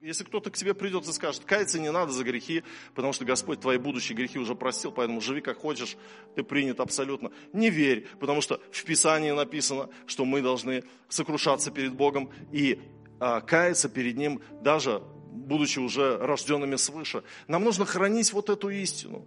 Если 0.00 0.24
кто-то 0.24 0.50
к 0.50 0.56
тебе 0.56 0.72
придет 0.72 1.06
и 1.06 1.12
скажет, 1.12 1.44
каяться 1.44 1.78
не 1.78 1.92
надо 1.92 2.12
за 2.12 2.24
грехи, 2.24 2.64
потому 2.94 3.12
что 3.12 3.26
Господь 3.26 3.60
твои 3.60 3.76
будущие 3.76 4.16
грехи 4.16 4.38
уже 4.38 4.54
простил, 4.54 4.92
поэтому 4.92 5.20
живи 5.20 5.42
как 5.42 5.58
хочешь, 5.58 5.98
ты 6.34 6.42
принят 6.42 6.80
абсолютно. 6.80 7.30
Не 7.52 7.68
верь, 7.68 8.06
потому 8.18 8.40
что 8.40 8.62
в 8.72 8.84
Писании 8.84 9.30
написано, 9.32 9.90
что 10.06 10.24
мы 10.24 10.40
должны 10.40 10.84
сокрушаться 11.10 11.70
перед 11.70 11.92
Богом 11.92 12.30
и 12.50 12.80
а, 13.18 13.42
каяться 13.42 13.90
перед 13.90 14.16
Ним, 14.16 14.40
даже 14.62 15.02
будучи 15.32 15.78
уже 15.78 16.16
рожденными 16.16 16.76
свыше. 16.76 17.22
Нам 17.46 17.62
нужно 17.62 17.84
хранить 17.84 18.32
вот 18.32 18.48
эту 18.48 18.70
истину. 18.70 19.26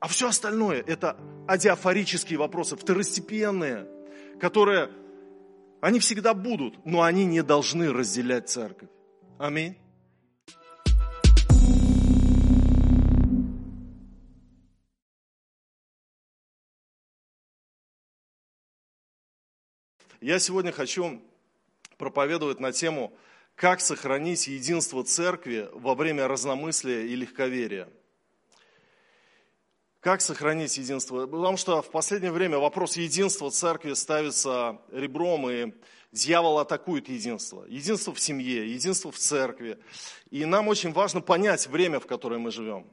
А 0.00 0.08
все 0.08 0.26
остальное– 0.26 0.82
это 0.86 1.16
адиафорические 1.46 2.40
вопросы, 2.40 2.74
второстепенные, 2.74 3.86
которые, 4.40 4.90
они 5.80 6.00
всегда 6.00 6.34
будут, 6.34 6.84
но 6.84 7.02
они 7.02 7.24
не 7.24 7.44
должны 7.44 7.92
разделять 7.92 8.48
церковь. 8.48 8.88
Аминь. 9.38 9.76
Я 20.22 20.38
сегодня 20.38 20.70
хочу 20.70 21.20
проповедовать 21.98 22.60
на 22.60 22.70
тему, 22.70 23.12
как 23.56 23.80
сохранить 23.80 24.46
единство 24.46 25.02
церкви 25.02 25.68
во 25.72 25.96
время 25.96 26.28
разномыслия 26.28 27.06
и 27.06 27.16
легковерия. 27.16 27.88
Как 29.98 30.20
сохранить 30.20 30.78
единство? 30.78 31.26
Потому 31.26 31.56
что 31.56 31.82
в 31.82 31.90
последнее 31.90 32.30
время 32.30 32.58
вопрос 32.58 32.96
единства 32.96 33.50
церкви 33.50 33.94
ставится 33.94 34.80
ребром, 34.92 35.50
и 35.50 35.72
дьявол 36.12 36.60
атакует 36.60 37.08
единство. 37.08 37.64
Единство 37.64 38.14
в 38.14 38.20
семье, 38.20 38.72
единство 38.72 39.10
в 39.10 39.18
церкви. 39.18 39.76
И 40.30 40.44
нам 40.44 40.68
очень 40.68 40.92
важно 40.92 41.20
понять 41.20 41.66
время, 41.66 41.98
в 41.98 42.06
которое 42.06 42.38
мы 42.38 42.52
живем. 42.52 42.86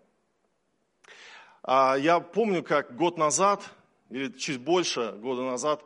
А 1.62 1.96
я 1.96 2.22
помню, 2.22 2.64
как 2.64 2.96
год 2.96 3.20
назад, 3.20 3.64
или 4.10 4.32
чуть 4.32 4.60
больше 4.60 5.12
года 5.12 5.44
назад, 5.44 5.84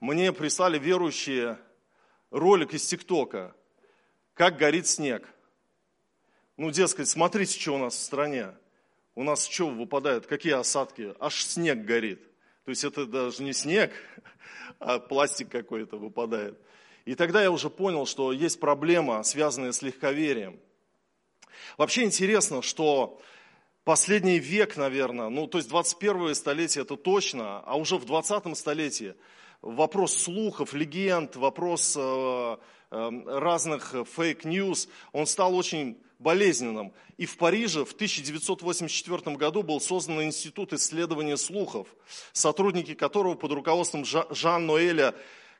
мне 0.00 0.32
прислали 0.32 0.78
верующие 0.78 1.58
ролик 2.30 2.74
из 2.74 2.86
ТикТока, 2.86 3.54
как 4.34 4.56
горит 4.56 4.86
снег. 4.86 5.28
Ну, 6.56 6.70
дескать, 6.70 7.08
смотрите, 7.08 7.58
что 7.58 7.74
у 7.74 7.78
нас 7.78 7.94
в 7.94 8.00
стране. 8.00 8.54
У 9.14 9.22
нас 9.22 9.46
что 9.46 9.68
выпадает, 9.68 10.26
какие 10.26 10.54
осадки? 10.54 11.14
Аж 11.20 11.44
снег 11.44 11.84
горит. 11.84 12.20
То 12.64 12.70
есть 12.70 12.82
это 12.82 13.06
даже 13.06 13.42
не 13.42 13.52
снег, 13.52 13.92
а 14.78 14.98
пластик 14.98 15.50
какой-то 15.50 15.96
выпадает. 15.96 16.58
И 17.04 17.14
тогда 17.14 17.42
я 17.42 17.50
уже 17.50 17.70
понял, 17.70 18.06
что 18.06 18.32
есть 18.32 18.58
проблема, 18.58 19.22
связанная 19.22 19.72
с 19.72 19.82
легковерием. 19.82 20.58
Вообще 21.76 22.04
интересно, 22.04 22.62
что 22.62 23.20
последний 23.84 24.38
век, 24.38 24.76
наверное, 24.76 25.28
ну 25.28 25.46
то 25.46 25.58
есть 25.58 25.68
21 25.68 26.34
столетие 26.34 26.82
это 26.82 26.96
точно, 26.96 27.60
а 27.60 27.76
уже 27.76 27.96
в 27.96 28.04
20 28.04 28.56
столетии 28.56 29.14
вопрос 29.64 30.16
слухов, 30.16 30.74
легенд, 30.74 31.36
вопрос 31.36 31.96
э, 31.96 32.56
э, 32.90 33.10
разных 33.26 33.94
fake 34.14 34.47
news, 34.47 34.88
он 35.12 35.26
стал 35.26 35.56
очень 35.56 35.98
болезненным. 36.18 36.92
И 37.16 37.26
в 37.26 37.36
Париже 37.36 37.84
в 37.84 37.92
1984 37.92 39.36
году 39.36 39.62
был 39.62 39.80
создан 39.80 40.22
Институт 40.22 40.72
исследования 40.72 41.36
слухов, 41.36 41.88
сотрудники 42.32 42.94
которого 42.94 43.34
под 43.34 43.52
руководством 43.52 44.04
Жан-Ноэля 44.04 45.14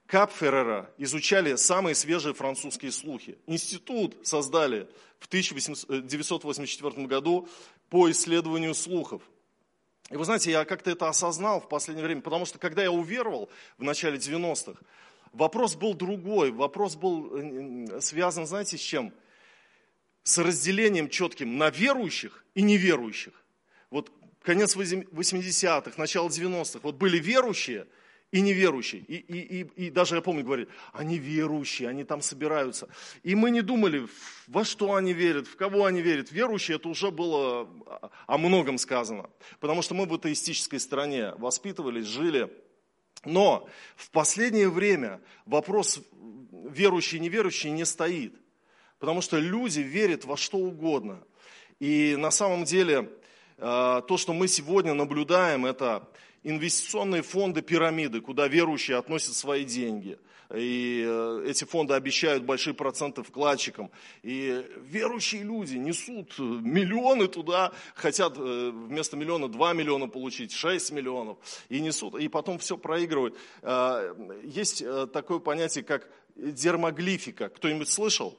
Капферера 0.06 0.91
изучали 0.98 1.56
самые 1.56 1.94
свежие 1.94 2.34
французские 2.34 2.92
слухи. 2.92 3.38
Институт 3.47 4.16
создали 4.22 4.86
в 5.19 5.27
1984 5.27 7.06
году 7.06 7.48
по 7.88 8.10
исследованию 8.10 8.75
слухов. 8.75 9.22
И 10.10 10.16
вы 10.16 10.24
знаете, 10.24 10.50
я 10.50 10.64
как-то 10.64 10.91
это 10.91 11.08
осознал 11.08 11.60
в 11.60 11.69
последнее 11.69 12.05
время, 12.05 12.20
потому 12.20 12.44
что 12.44 12.58
когда 12.58 12.83
я 12.83 12.91
уверовал 12.91 13.48
в 13.78 13.82
начале 13.82 14.19
90-х, 14.19 14.81
вопрос 15.32 15.75
был 15.75 15.94
другой, 15.94 16.50
вопрос 16.50 16.94
был 16.94 17.37
э, 17.37 18.00
связан, 18.00 18.47
знаете, 18.47 18.76
с 18.76 18.81
чем? 18.81 19.12
С 20.22 20.38
разделением 20.38 21.09
четким 21.09 21.59
на 21.59 21.70
верующих 21.70 22.44
и 22.54 22.62
неверующих. 22.62 23.32
Вот 23.91 24.10
конец 24.42 24.76
80-х, 24.76 25.92
начало 25.97 26.28
90-х, 26.28 26.81
вот 26.82 26.97
были 26.97 27.19
верующие– 27.19 27.86
и 28.34 28.41
неверующие. 28.41 29.03
И, 29.03 29.15
и, 29.15 29.61
и, 29.61 29.87
и 29.87 29.91
даже 29.91 30.17
я 30.17 30.21
помню, 30.21 30.43
говорили, 30.43 30.69
они 30.93 31.19
верующие, 31.19 31.89
они 31.89 32.03
там 32.03 32.21
собираются. 32.21 32.89
И 33.22 33.37
мы 33.37 33.50
не 33.50 33.62
думали, 33.62 34.09
во 34.49 34.65
что 34.65 34.97
они 34.97 35.12
верят, 35.12 35.47
в 35.47 35.55
кого 35.55 35.84
они 35.84 36.03
верят. 36.03 36.33
Верующие, 36.33 36.78
это 36.78 36.89
уже 36.89 37.12
было 37.12 37.69
о 38.27 38.37
многом 38.39 38.78
сказано. 38.78 39.31
Потому 39.61 39.83
что 39.83 39.95
мы 39.95 40.06
в 40.06 40.15
атеистической 40.15 40.81
стране 40.81 41.33
воспитывались, 41.39 42.06
жили. 42.06 42.53
Но 43.25 43.69
в 43.95 44.11
последнее 44.11 44.69
время 44.69 45.21
вопрос 45.47 46.01
верующий 46.51 47.19
и 47.19 47.21
неверующий 47.21 47.71
не 47.71 47.84
стоит. 47.84 48.34
Потому 48.99 49.21
что 49.21 49.39
люди 49.39 49.78
верят 49.78 50.25
во 50.25 50.37
что 50.37 50.59
угодно. 50.59 51.22
И 51.78 52.16
на 52.19 52.33
самом 52.33 52.65
деле 52.65 53.12
э, 53.59 54.03
то, 54.09 54.16
что 54.16 54.33
мы 54.33 54.49
сегодня 54.49 54.93
наблюдаем, 54.93 55.66
это 55.66 56.09
инвестиционные 56.44 57.22
фонды 57.22 57.62
пирамиды, 57.62 58.21
куда 58.21 58.47
верующие 58.47 58.97
относят 58.97 59.34
свои 59.34 59.65
деньги. 59.65 60.19
И 60.55 61.03
э, 61.06 61.44
эти 61.49 61.65
фонды 61.65 61.94
обещают 61.94 62.44
большие 62.44 62.75
проценты 62.75 63.22
вкладчикам. 63.22 63.91
И 64.22 64.65
верующие 64.83 65.43
люди 65.43 65.77
несут 65.77 66.38
миллионы 66.38 67.28
туда, 67.28 67.72
хотят 67.94 68.37
э, 68.37 68.71
вместо 68.71 69.16
миллиона 69.16 69.49
2 69.49 69.72
миллиона 69.72 70.06
получить, 70.06 70.53
6 70.53 70.93
миллионов. 70.93 71.38
И 71.71 71.81
несут, 71.81 72.15
и 72.16 72.28
потом 72.28 72.59
все 72.59 72.77
проигрывают. 72.77 73.37
Э, 73.62 74.15
есть 74.44 74.84
такое 75.12 75.38
понятие, 75.38 75.83
как 75.83 76.09
дермоглифика. 76.37 77.49
Кто-нибудь 77.49 77.88
слышал? 77.88 78.38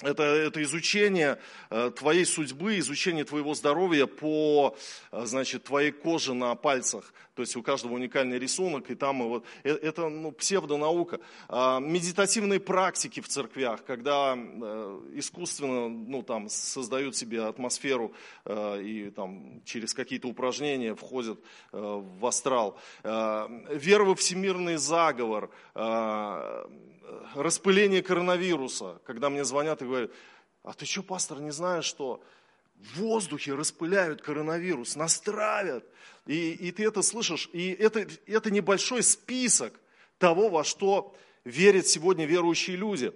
Это, 0.00 0.22
это 0.22 0.62
изучение 0.62 1.40
э, 1.70 1.90
твоей 1.90 2.24
судьбы, 2.24 2.78
изучение 2.78 3.24
твоего 3.24 3.54
здоровья 3.54 4.06
по 4.06 4.76
э, 5.10 5.24
значит, 5.24 5.64
твоей 5.64 5.90
коже 5.90 6.34
на 6.34 6.54
пальцах. 6.54 7.12
То 7.34 7.42
есть 7.42 7.56
у 7.56 7.64
каждого 7.64 7.94
уникальный 7.94 8.38
рисунок, 8.38 8.92
и 8.92 8.94
там 8.94 9.28
вот, 9.28 9.44
э, 9.64 9.70
это 9.70 10.08
ну, 10.08 10.30
псевдонаука. 10.30 11.18
А, 11.48 11.80
медитативные 11.80 12.60
практики 12.60 13.18
в 13.18 13.26
церквях, 13.26 13.84
когда 13.84 14.34
искусственно 15.14 15.88
ну, 15.88 16.22
там, 16.22 16.48
создают 16.48 17.16
себе 17.16 17.42
атмосферу 17.42 18.12
и 18.48 19.12
там, 19.16 19.62
через 19.64 19.94
какие-то 19.94 20.28
упражнения 20.28 20.94
входят 20.94 21.40
в 21.72 22.26
астрал. 22.26 22.78
Вера 23.02 24.04
во 24.04 24.14
всемирный 24.14 24.76
заговор, 24.76 25.50
распыление 27.34 28.02
коронавируса, 28.02 29.00
когда 29.04 29.30
мне 29.30 29.44
звонят 29.44 29.82
и 29.82 29.84
говорят, 29.84 30.10
а 30.62 30.72
ты 30.72 30.86
что, 30.86 31.02
пастор, 31.02 31.40
не 31.40 31.50
знаешь, 31.50 31.84
что 31.84 32.22
в 32.76 33.00
воздухе 33.00 33.54
распыляют 33.54 34.22
коронавирус, 34.22 34.96
нас. 34.96 35.22
И, 36.26 36.52
и 36.52 36.70
ты 36.72 36.86
это 36.86 37.02
слышишь, 37.02 37.48
и 37.52 37.70
это, 37.70 38.06
это 38.26 38.50
небольшой 38.50 39.02
список 39.02 39.78
того, 40.18 40.48
во 40.48 40.64
что 40.64 41.14
верят 41.44 41.86
сегодня 41.86 42.26
верующие 42.26 42.76
люди. 42.76 43.12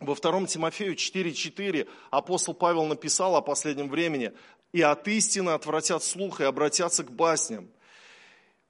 Во 0.00 0.14
2 0.14 0.46
Тимофею 0.46 0.94
4.4 0.94 1.88
апостол 2.10 2.54
Павел 2.54 2.84
написал 2.84 3.34
о 3.36 3.42
последнем 3.42 3.88
времени, 3.88 4.32
«И 4.72 4.82
от 4.82 5.08
истины 5.08 5.50
отвратят 5.50 6.02
слух 6.02 6.40
и 6.40 6.44
обратятся 6.44 7.02
к 7.02 7.10
басням». 7.10 7.70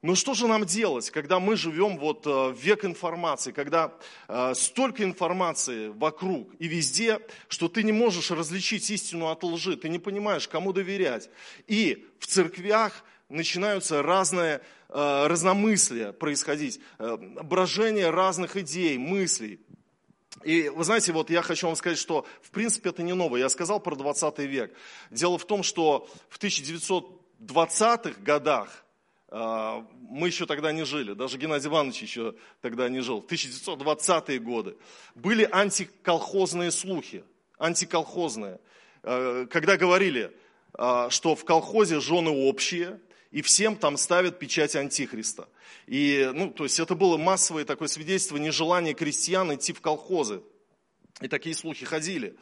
Но 0.07 0.15
что 0.15 0.35
же 0.35 0.47
нам 0.47 0.65
делать, 0.65 1.11
когда 1.11 1.41
мы 1.41 1.57
живем 1.57 1.99
вот 1.99 2.29
э, 2.29 2.31
в 2.31 2.57
век 2.57 2.85
информации, 2.85 3.51
когда 3.51 3.93
э, 4.29 4.53
столько 4.55 5.03
информации 5.03 5.89
вокруг 5.89 6.49
и 6.61 6.69
везде, 6.69 7.19
что 7.49 7.69
ты 7.69 7.83
не 7.83 7.91
можешь 7.91 8.31
различить 8.31 8.89
истину 8.89 9.31
от 9.31 9.43
лжи, 9.43 9.77
ты 9.77 9.89
не 9.89 9.99
понимаешь, 9.99 10.47
кому 10.47 10.73
доверять. 10.73 11.29
И 11.67 12.07
в 12.21 12.29
церквях 12.29 13.03
начинаются 13.29 14.01
разные 14.01 14.61
э, 14.91 15.27
разномыслия 15.27 16.13
происходить, 16.13 16.79
брожение 17.01 18.11
разных 18.11 18.57
идей, 18.57 18.99
мыслей. 18.99 19.59
И 20.45 20.69
вы 20.69 20.85
знаете, 20.85 21.11
вот 21.11 21.31
я 21.31 21.43
хочу 21.43 21.67
вам 21.67 21.75
сказать, 21.75 21.99
что 21.99 22.27
в 22.43 22.51
принципе 22.53 22.91
это 22.91 23.03
не 23.03 23.13
новое. 23.13 23.41
Я 23.41 23.49
сказал 23.49 23.81
про 23.81 23.97
20 23.97 24.39
век. 24.39 24.73
Дело 25.11 25.37
в 25.37 25.45
том, 25.45 25.65
что 25.65 26.09
в 26.29 26.39
1920-х 26.39 28.21
годах 28.21 28.86
мы 29.29 30.29
еще 30.29 30.47
тогда 30.47 30.71
не 30.73 30.85
жили, 30.85 31.13
даже 31.13 31.37
Геннадий 31.37 31.69
Иванович 31.69 32.03
еще 32.03 32.35
тогда 32.61 32.89
не 32.89 33.01
жил, 33.01 33.25
1920-е 33.29 34.39
годы, 34.39 34.77
были 35.15 35.49
антиколхозные 35.51 36.71
слухи, 36.71 37.25
антиколхозные, 37.59 38.61
а, 39.03 39.47
когда 39.47 39.77
говорили, 39.77 40.33
а, 40.75 41.11
что 41.11 41.35
в 41.35 41.45
колхозе 41.45 42.01
жены 42.01 42.31
общие, 42.31 43.01
и 43.31 43.43
всем 43.43 43.77
там 43.77 43.97
ставят 43.97 44.39
печать 44.39 44.77
антихриста. 44.77 45.49
И, 45.87 46.31
ну, 46.33 46.51
то 46.51 46.65
есть 46.65 46.79
это 46.79 46.95
было 46.95 47.17
массовое 47.17 47.65
такое 47.65 47.89
свидетельство 47.89 48.37
нежелания 48.37 48.95
крестьян 48.95 49.55
идти 49.55 49.73
в 49.73 49.81
колхозы. 49.81 50.43
И 51.23 51.29
такие 51.29 51.55
слухи 51.55 51.87
ходили. 51.87 52.35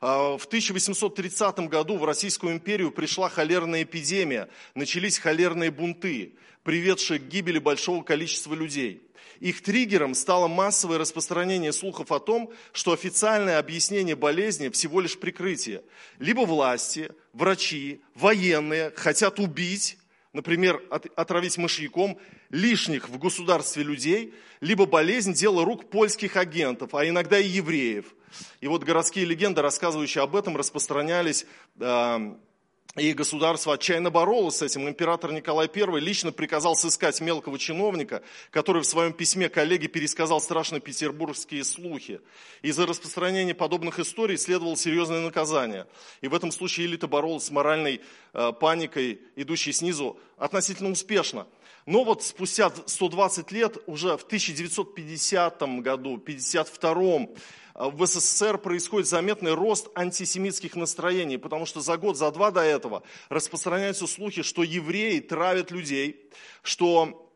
А, 0.00 0.38
в 0.38 0.44
1830 0.46 1.68
году 1.68 1.96
в 1.96 2.04
Российскую 2.04 2.52
империю 2.52 2.92
пришла 2.92 3.28
холерная 3.28 3.82
эпидемия. 3.82 4.48
Начались 4.74 5.18
холерные 5.18 5.72
бунты, 5.72 6.34
приведшие 6.62 7.18
к 7.18 7.24
гибели 7.24 7.58
большого 7.58 8.04
количества 8.04 8.54
людей. 8.54 9.02
Их 9.40 9.62
триггером 9.62 10.14
стало 10.14 10.46
массовое 10.46 10.98
распространение 10.98 11.72
слухов 11.72 12.12
о 12.12 12.20
том, 12.20 12.52
что 12.72 12.92
официальное 12.92 13.58
объяснение 13.58 14.14
болезни 14.14 14.68
всего 14.68 15.00
лишь 15.00 15.18
прикрытие. 15.18 15.82
Либо 16.18 16.42
власти, 16.42 17.10
врачи, 17.32 18.00
военные 18.14 18.92
хотят 18.94 19.40
убить, 19.40 19.96
например, 20.34 20.80
отравить 21.16 21.58
мышьяком 21.58 22.20
лишних 22.50 23.08
в 23.08 23.18
государстве 23.18 23.82
людей, 23.82 24.34
либо 24.60 24.86
болезнь– 24.86 25.32
дело 25.34 25.64
рук 25.64 25.88
польских 25.90 26.36
агентов, 26.36 26.94
а 26.94 27.08
иногда 27.08 27.38
и 27.38 27.48
евреев. 27.48 28.14
И 28.60 28.68
вот 28.68 28.84
городские 28.84 29.24
легенды, 29.24 29.62
рассказывающие 29.62 30.22
об 30.22 30.36
этом, 30.36 30.56
распространялись 30.56 31.46
э, 31.78 32.34
и 32.96 33.12
государство 33.12 33.74
отчаянно 33.74 34.10
боролось 34.10 34.56
с 34.56 34.62
этим. 34.62 34.88
Император 34.88 35.30
Николай 35.30 35.70
I 35.72 36.00
лично 36.00 36.32
приказал 36.32 36.74
сыскать 36.74 37.20
мелкого 37.20 37.56
чиновника, 37.56 38.20
который 38.50 38.82
в 38.82 38.86
своем 38.86 39.12
письме 39.12 39.48
коллеге 39.48 39.86
пересказал 39.86 40.40
страшные 40.40 40.80
петербургские 40.80 41.62
слухи. 41.62 42.20
Из-за 42.62 42.86
распространения 42.86 43.54
подобных 43.54 44.00
историй 44.00 44.36
следовало 44.36 44.76
серьезное 44.76 45.20
наказание. 45.20 45.86
И 46.20 46.26
в 46.26 46.34
этом 46.34 46.50
случае 46.50 46.88
элита 46.88 47.06
боролась 47.06 47.44
с 47.44 47.50
моральной 47.52 48.00
э, 48.32 48.52
паникой, 48.58 49.20
идущей 49.36 49.72
снизу, 49.72 50.18
относительно 50.36 50.90
успешно. 50.90 51.46
Но 51.86 52.02
вот 52.02 52.24
спустя 52.24 52.72
120 52.86 53.52
лет, 53.52 53.76
уже 53.86 54.16
в 54.16 54.24
1950 54.24 55.60
году, 55.80 56.14
1952 56.14 57.28
Э, 57.30 57.59
в 57.74 58.06
СССР 58.06 58.58
происходит 58.58 59.08
заметный 59.08 59.54
рост 59.54 59.88
антисемитских 59.94 60.76
настроений, 60.76 61.36
потому 61.36 61.66
что 61.66 61.80
за 61.80 61.96
год, 61.96 62.16
за 62.16 62.30
два 62.30 62.50
до 62.50 62.60
этого 62.60 63.02
распространяются 63.28 64.06
слухи, 64.06 64.42
что 64.42 64.62
евреи 64.62 65.20
травят 65.20 65.70
людей, 65.70 66.30
что 66.62 67.30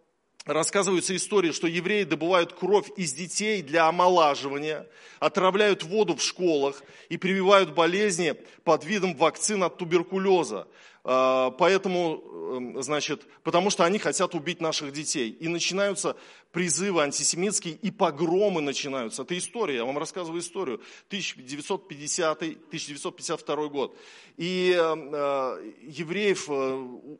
рассказываются 0.44 1.16
истории, 1.16 1.52
что 1.52 1.66
евреи 1.66 2.04
добывают 2.04 2.52
кровь 2.52 2.90
из 2.96 3.12
детей 3.12 3.62
для 3.62 3.86
омолаживания, 3.86 4.86
отравляют 5.20 5.82
воду 5.82 6.16
в 6.16 6.22
школах 6.22 6.82
и 7.08 7.16
прививают 7.16 7.74
болезни 7.74 8.34
под 8.62 8.84
видом 8.84 9.14
вакцин 9.16 9.62
от 9.62 9.78
туберкулеза. 9.78 10.66
А, 11.06 11.50
поэтому, 11.50 12.22
эм, 12.56 12.82
значит, 12.82 13.26
потому 13.42 13.68
что 13.68 13.84
они 13.84 13.98
хотят 13.98 14.34
убить 14.34 14.62
наших 14.62 14.90
детей. 14.92 15.28
И 15.30 15.48
начинаются 15.48 16.16
призывы 16.50 17.02
антисемитские, 17.02 17.74
и 17.74 17.90
погромы 17.90 18.62
начинаются. 18.62 19.20
Это 19.20 19.36
история, 19.36 19.76
я 19.76 19.84
вам 19.84 19.98
рассказываю 19.98 20.40
историю. 20.40 20.80
1950-1952 21.10 23.68
год. 23.68 23.94
И 24.38 24.74
э, 24.74 25.72
евреев 25.82 26.48
э, 26.48 26.52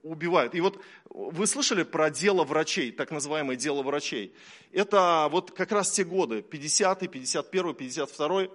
убивают. 0.02 0.54
И 0.54 0.62
вот 0.62 0.80
вы 1.10 1.46
слышали 1.46 1.82
про 1.82 2.08
дело 2.08 2.44
врачей, 2.44 2.90
так 2.90 3.10
называемое 3.10 3.56
дело 3.56 3.82
врачей? 3.82 4.32
Это 4.72 5.28
вот 5.30 5.50
как 5.50 5.72
раз 5.72 5.90
те 5.90 6.04
годы, 6.04 6.38
50-й, 6.38 7.06
51-й, 7.06 7.74
52-й 7.74 8.50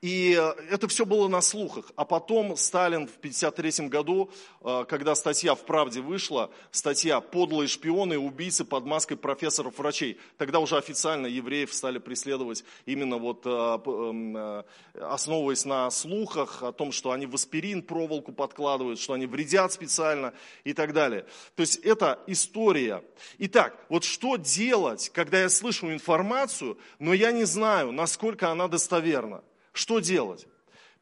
и 0.00 0.36
э, 0.38 0.62
это 0.70 0.88
все 0.88 1.06
было 1.06 1.28
на 1.28 1.40
слухах. 1.40 1.92
А 1.96 2.04
потом 2.04 2.56
Сталин 2.56 3.06
в 3.06 3.16
1953 3.18 3.88
году, 3.88 4.30
э, 4.62 4.84
когда 4.88 5.14
статья 5.14 5.54
в 5.54 5.64
«Правде» 5.64 6.00
вышла, 6.00 6.50
статья 6.70 7.20
«Подлые 7.20 7.68
шпионы 7.68 8.14
и 8.14 8.16
убийцы 8.16 8.64
под 8.64 8.84
маской 8.84 9.16
профессоров-врачей», 9.16 10.18
тогда 10.38 10.58
уже 10.58 10.76
официально 10.76 11.26
евреев 11.26 11.72
стали 11.72 11.98
преследовать 11.98 12.64
именно 12.86 13.18
вот 13.18 13.42
э, 13.44 14.62
основываясь 14.94 15.64
на 15.64 15.90
слухах 15.90 16.62
о 16.62 16.72
том, 16.72 16.92
что 16.92 17.12
они 17.12 17.26
в 17.26 17.34
аспирин 17.34 17.82
проволоку 17.82 18.32
подкладывают, 18.32 18.98
что 18.98 19.12
они 19.12 19.26
вредят 19.26 19.72
специально 19.72 20.32
и 20.64 20.72
так 20.72 20.92
далее. 20.92 21.26
То 21.54 21.60
есть 21.62 21.76
это 21.76 22.20
история. 22.26 23.04
Итак, 23.38 23.76
вот 23.88 24.04
что 24.04 24.36
делать, 24.36 25.10
когда 25.10 25.40
я 25.40 25.48
слышу 25.48 25.92
информацию, 25.92 26.78
но 26.98 27.14
я 27.14 27.32
не 27.32 27.44
знаю, 27.44 27.92
насколько 27.92 28.50
она 28.50 28.68
достоверна? 28.68 29.42
Что 29.72 30.00
делать? 30.00 30.46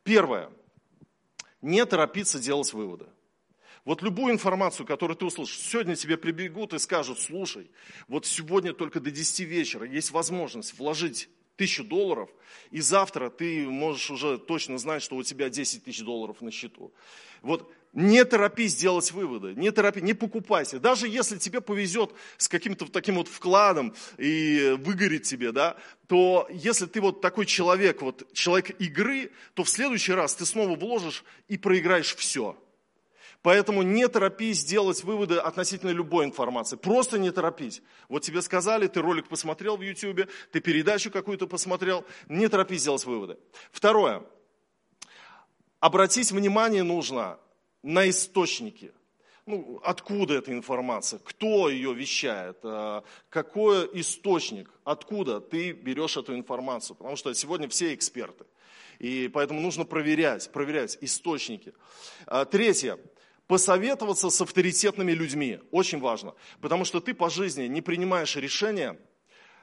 Первое. 0.02 0.50
Не 1.60 1.84
торопиться 1.84 2.38
делать 2.38 2.72
выводы. 2.72 3.06
Вот 3.84 4.02
любую 4.02 4.32
информацию, 4.32 4.86
которую 4.86 5.16
ты 5.16 5.24
услышишь, 5.24 5.58
сегодня 5.58 5.96
тебе 5.96 6.16
прибегут 6.16 6.74
и 6.74 6.78
скажут, 6.78 7.18
слушай, 7.18 7.70
вот 8.08 8.26
сегодня 8.26 8.72
только 8.72 9.00
до 9.00 9.10
10 9.10 9.40
вечера 9.40 9.86
есть 9.86 10.10
возможность 10.10 10.78
вложить 10.78 11.28
тысячу 11.56 11.84
долларов, 11.84 12.30
и 12.70 12.80
завтра 12.80 13.30
ты 13.30 13.66
можешь 13.68 14.10
уже 14.10 14.38
точно 14.38 14.78
знать, 14.78 15.02
что 15.02 15.16
у 15.16 15.22
тебя 15.22 15.48
10 15.50 15.84
тысяч 15.84 16.02
долларов 16.02 16.40
на 16.40 16.50
счету. 16.50 16.92
Вот 17.42 17.72
не 17.92 18.24
торопись 18.24 18.76
делать 18.76 19.10
выводы, 19.10 19.54
не 19.54 19.70
торопись, 19.70 20.02
не 20.02 20.14
покупайся. 20.14 20.78
Даже 20.78 21.08
если 21.08 21.38
тебе 21.38 21.60
повезет 21.60 22.12
с 22.36 22.48
каким-то 22.48 22.86
таким 22.86 23.16
вот 23.16 23.28
вкладом 23.28 23.94
и 24.16 24.76
выгорит 24.78 25.24
тебе, 25.24 25.52
да, 25.52 25.76
то 26.06 26.46
если 26.50 26.86
ты 26.86 27.00
вот 27.00 27.20
такой 27.20 27.46
человек, 27.46 28.02
вот 28.02 28.32
человек 28.32 28.80
игры, 28.80 29.32
то 29.54 29.64
в 29.64 29.68
следующий 29.68 30.12
раз 30.12 30.34
ты 30.34 30.46
снова 30.46 30.76
вложишь 30.76 31.24
и 31.48 31.58
проиграешь 31.58 32.14
все. 32.14 32.56
Поэтому 33.42 33.82
не 33.82 34.06
торопись 34.06 34.64
делать 34.64 35.02
выводы 35.02 35.36
относительно 35.36 35.90
любой 35.90 36.26
информации. 36.26 36.76
Просто 36.76 37.18
не 37.18 37.30
торопись. 37.30 37.80
Вот 38.08 38.22
тебе 38.22 38.42
сказали, 38.42 38.86
ты 38.86 39.00
ролик 39.00 39.28
посмотрел 39.28 39.78
в 39.78 39.82
YouTube, 39.82 40.28
ты 40.52 40.60
передачу 40.60 41.10
какую-то 41.10 41.46
посмотрел. 41.46 42.04
Не 42.28 42.48
торопись 42.48 42.84
делать 42.84 43.04
выводы. 43.06 43.38
Второе. 43.72 44.22
Обратить 45.80 46.30
внимание 46.32 46.82
нужно 46.82 47.38
на 47.82 48.08
источники. 48.08 48.92
Ну, 49.46 49.80
откуда 49.82 50.34
эта 50.34 50.52
информация, 50.52 51.18
кто 51.18 51.68
ее 51.68 51.92
вещает, 51.94 52.58
а, 52.62 53.02
какой 53.28 53.88
источник, 54.00 54.70
откуда 54.84 55.40
ты 55.40 55.72
берешь 55.72 56.16
эту 56.16 56.36
информацию. 56.36 56.96
Потому 56.96 57.16
что 57.16 57.32
сегодня 57.34 57.68
все 57.68 57.94
эксперты. 57.94 58.44
И 58.98 59.28
поэтому 59.32 59.60
нужно 59.60 59.84
проверять, 59.84 60.52
проверять 60.52 60.98
источники. 61.00 61.72
А, 62.26 62.44
третье 62.44 62.98
посоветоваться 63.46 64.30
с 64.30 64.40
авторитетными 64.40 65.10
людьми. 65.10 65.58
Очень 65.72 65.98
важно. 65.98 66.34
Потому 66.60 66.84
что 66.84 67.00
ты 67.00 67.14
по 67.14 67.28
жизни 67.28 67.64
не 67.64 67.80
принимаешь 67.80 68.36
решения, 68.36 68.96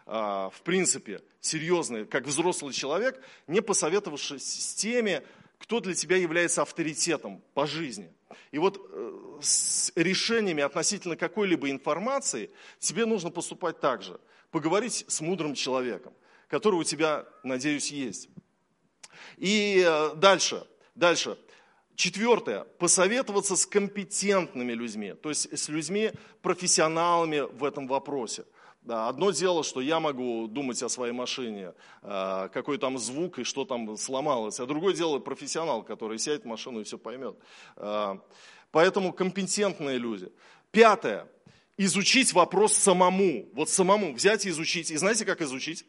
а, 0.06 0.50
в 0.50 0.62
принципе, 0.64 1.22
серьезные, 1.40 2.06
как 2.06 2.26
взрослый 2.26 2.74
человек, 2.74 3.22
не 3.48 3.62
посоветовавшись 3.62 4.44
с 4.44 4.74
теми, 4.74 5.22
кто 5.58 5.80
для 5.80 5.94
тебя 5.94 6.18
является 6.18 6.62
авторитетом 6.62 7.44
по 7.54 7.66
жизни. 7.66 8.14
И 8.52 8.58
вот 8.58 8.80
э, 8.92 9.40
с 9.42 9.92
решениями 9.96 10.64
относительно 10.64 11.16
какой-либо 11.16 11.70
информации 11.70 12.50
тебе 12.80 13.06
нужно 13.06 13.32
поступать 13.32 13.80
так 13.80 14.02
же. 14.02 14.20
Поговорить 14.52 15.06
с 15.08 15.22
мудрым 15.22 15.56
человеком, 15.56 16.14
который 16.48 16.76
у 16.76 16.84
тебя, 16.84 17.26
надеюсь, 17.44 17.92
есть. 17.92 18.30
И 19.38 19.84
э, 19.86 20.16
дальше, 20.16 20.66
дальше. 20.96 21.38
Четвертое. 21.96 22.64
Посоветоваться 22.64 23.56
с 23.56 23.66
компетентными 23.66 24.74
людьми, 24.74 25.14
то 25.14 25.30
есть 25.30 25.58
с 25.58 25.68
людьми, 25.68 26.12
профессионалами 26.44 27.40
в 27.40 27.64
этом 27.64 27.88
вопросе. 27.88 28.46
Да, 28.88 29.10
одно 29.10 29.32
дело, 29.32 29.66
что 29.66 29.82
я 29.82 30.00
могу 30.00 30.48
думать 30.48 30.82
о 30.82 30.88
своей 30.88 31.12
машине, 31.12 31.74
а, 32.02 32.48
какой 32.48 32.78
там 32.78 32.98
звук 32.98 33.38
и 33.38 33.44
что 33.44 33.66
там 33.66 33.98
сломалось, 33.98 34.62
а 34.62 34.66
другое 34.66 34.94
дело 34.94 35.20
профессионал, 35.20 35.84
который 35.84 36.18
сядет 36.18 36.44
в 36.44 36.48
машину 36.48 36.80
и 36.80 36.84
все 36.86 36.98
поймет. 36.98 37.36
А, 37.76 38.18
поэтому 38.72 39.12
компетентные 39.12 39.98
люди. 39.98 40.32
Пятое. 40.72 41.28
Изучить 41.76 42.32
вопрос 42.32 42.76
самому. 42.76 43.50
Вот 43.52 43.70
самому 43.70 44.14
взять 44.14 44.46
и 44.46 44.50
изучить. 44.52 44.90
И 44.90 44.96
знаете, 44.96 45.26
как 45.26 45.42
изучить? 45.42 45.86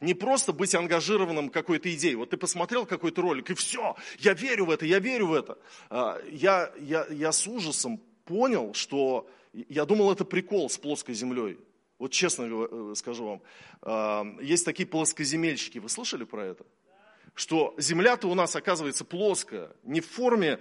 Не 0.00 0.14
просто 0.14 0.52
быть 0.52 0.76
ангажированным 0.76 1.50
какой-то 1.50 1.92
идеей. 1.92 2.14
Вот 2.14 2.30
ты 2.30 2.36
посмотрел 2.36 2.86
какой-то 2.86 3.20
ролик, 3.20 3.50
и 3.50 3.54
все, 3.54 3.96
я 4.20 4.34
верю 4.34 4.66
в 4.66 4.70
это, 4.70 4.86
я 4.86 5.00
верю 5.00 5.26
в 5.26 5.32
это. 5.32 5.58
А, 5.90 6.20
я, 6.30 6.72
я, 6.78 7.04
я 7.10 7.32
с 7.32 7.48
ужасом 7.48 7.98
понял, 8.24 8.74
что 8.74 9.28
я 9.68 9.84
думал, 9.84 10.12
это 10.12 10.24
прикол 10.24 10.68
с 10.68 10.78
плоской 10.78 11.14
землей. 11.14 11.58
Вот 11.98 12.10
честно 12.10 12.48
э, 12.50 12.94
скажу 12.96 13.26
вам, 13.26 13.42
а, 13.82 14.26
есть 14.40 14.64
такие 14.64 14.86
плоскоземельщики, 14.86 15.78
вы 15.78 15.88
слышали 15.88 16.24
про 16.24 16.44
это? 16.44 16.66
Что 17.34 17.74
земля-то 17.78 18.28
у 18.28 18.34
нас 18.34 18.56
оказывается 18.56 19.04
плоская, 19.04 19.70
не 19.84 20.00
в 20.00 20.08
форме 20.08 20.58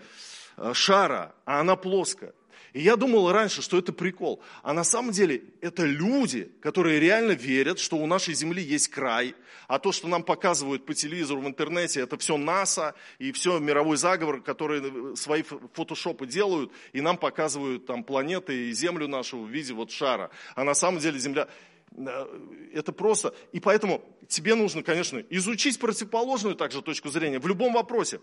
э, 0.57 0.73
шара, 0.73 1.35
а 1.45 1.59
она 1.59 1.75
плоская. 1.75 2.33
И 2.73 2.81
я 2.81 2.95
думал 2.95 3.31
раньше, 3.31 3.61
что 3.61 3.77
это 3.77 3.93
прикол. 3.93 4.41
А 4.63 4.73
на 4.73 4.83
самом 4.83 5.11
деле 5.11 5.43
это 5.61 5.85
люди, 5.85 6.51
которые 6.59 6.99
реально 6.99 7.33
верят, 7.33 7.77
что 7.77 7.97
у 7.97 8.07
нашей 8.07 8.33
Земли 8.33 8.63
есть 8.63 8.87
край. 8.87 9.35
А 9.67 9.77
то, 9.77 9.91
что 9.91 10.07
нам 10.07 10.23
показывают 10.23 10.85
по 10.85 10.93
телевизору, 10.95 11.41
в 11.41 11.47
интернете, 11.47 12.01
это 12.01 12.17
все 12.17 12.35
НАСА 12.35 12.95
и 13.19 13.31
все 13.31 13.59
мировой 13.59 13.97
заговор, 13.97 14.41
которые 14.41 15.15
свои 15.15 15.43
фотошопы 15.73 16.25
делают, 16.25 16.71
и 16.93 17.01
нам 17.01 17.17
показывают 17.17 17.85
там 17.85 18.03
планеты 18.03 18.69
и 18.69 18.73
Землю 18.73 19.07
нашу 19.07 19.41
в 19.43 19.49
виде 19.49 19.73
вот 19.73 19.91
шара. 19.91 20.31
А 20.55 20.63
на 20.63 20.73
самом 20.73 20.99
деле 20.99 21.19
Земля... 21.19 21.47
Э, 21.95 22.25
это 22.73 22.91
просто. 22.91 23.35
И 23.51 23.59
поэтому 23.59 24.03
тебе 24.27 24.55
нужно, 24.55 24.81
конечно, 24.81 25.19
изучить 25.29 25.79
противоположную 25.79 26.55
также 26.55 26.81
точку 26.81 27.09
зрения 27.09 27.39
в 27.39 27.47
любом 27.47 27.73
вопросе. 27.73 28.19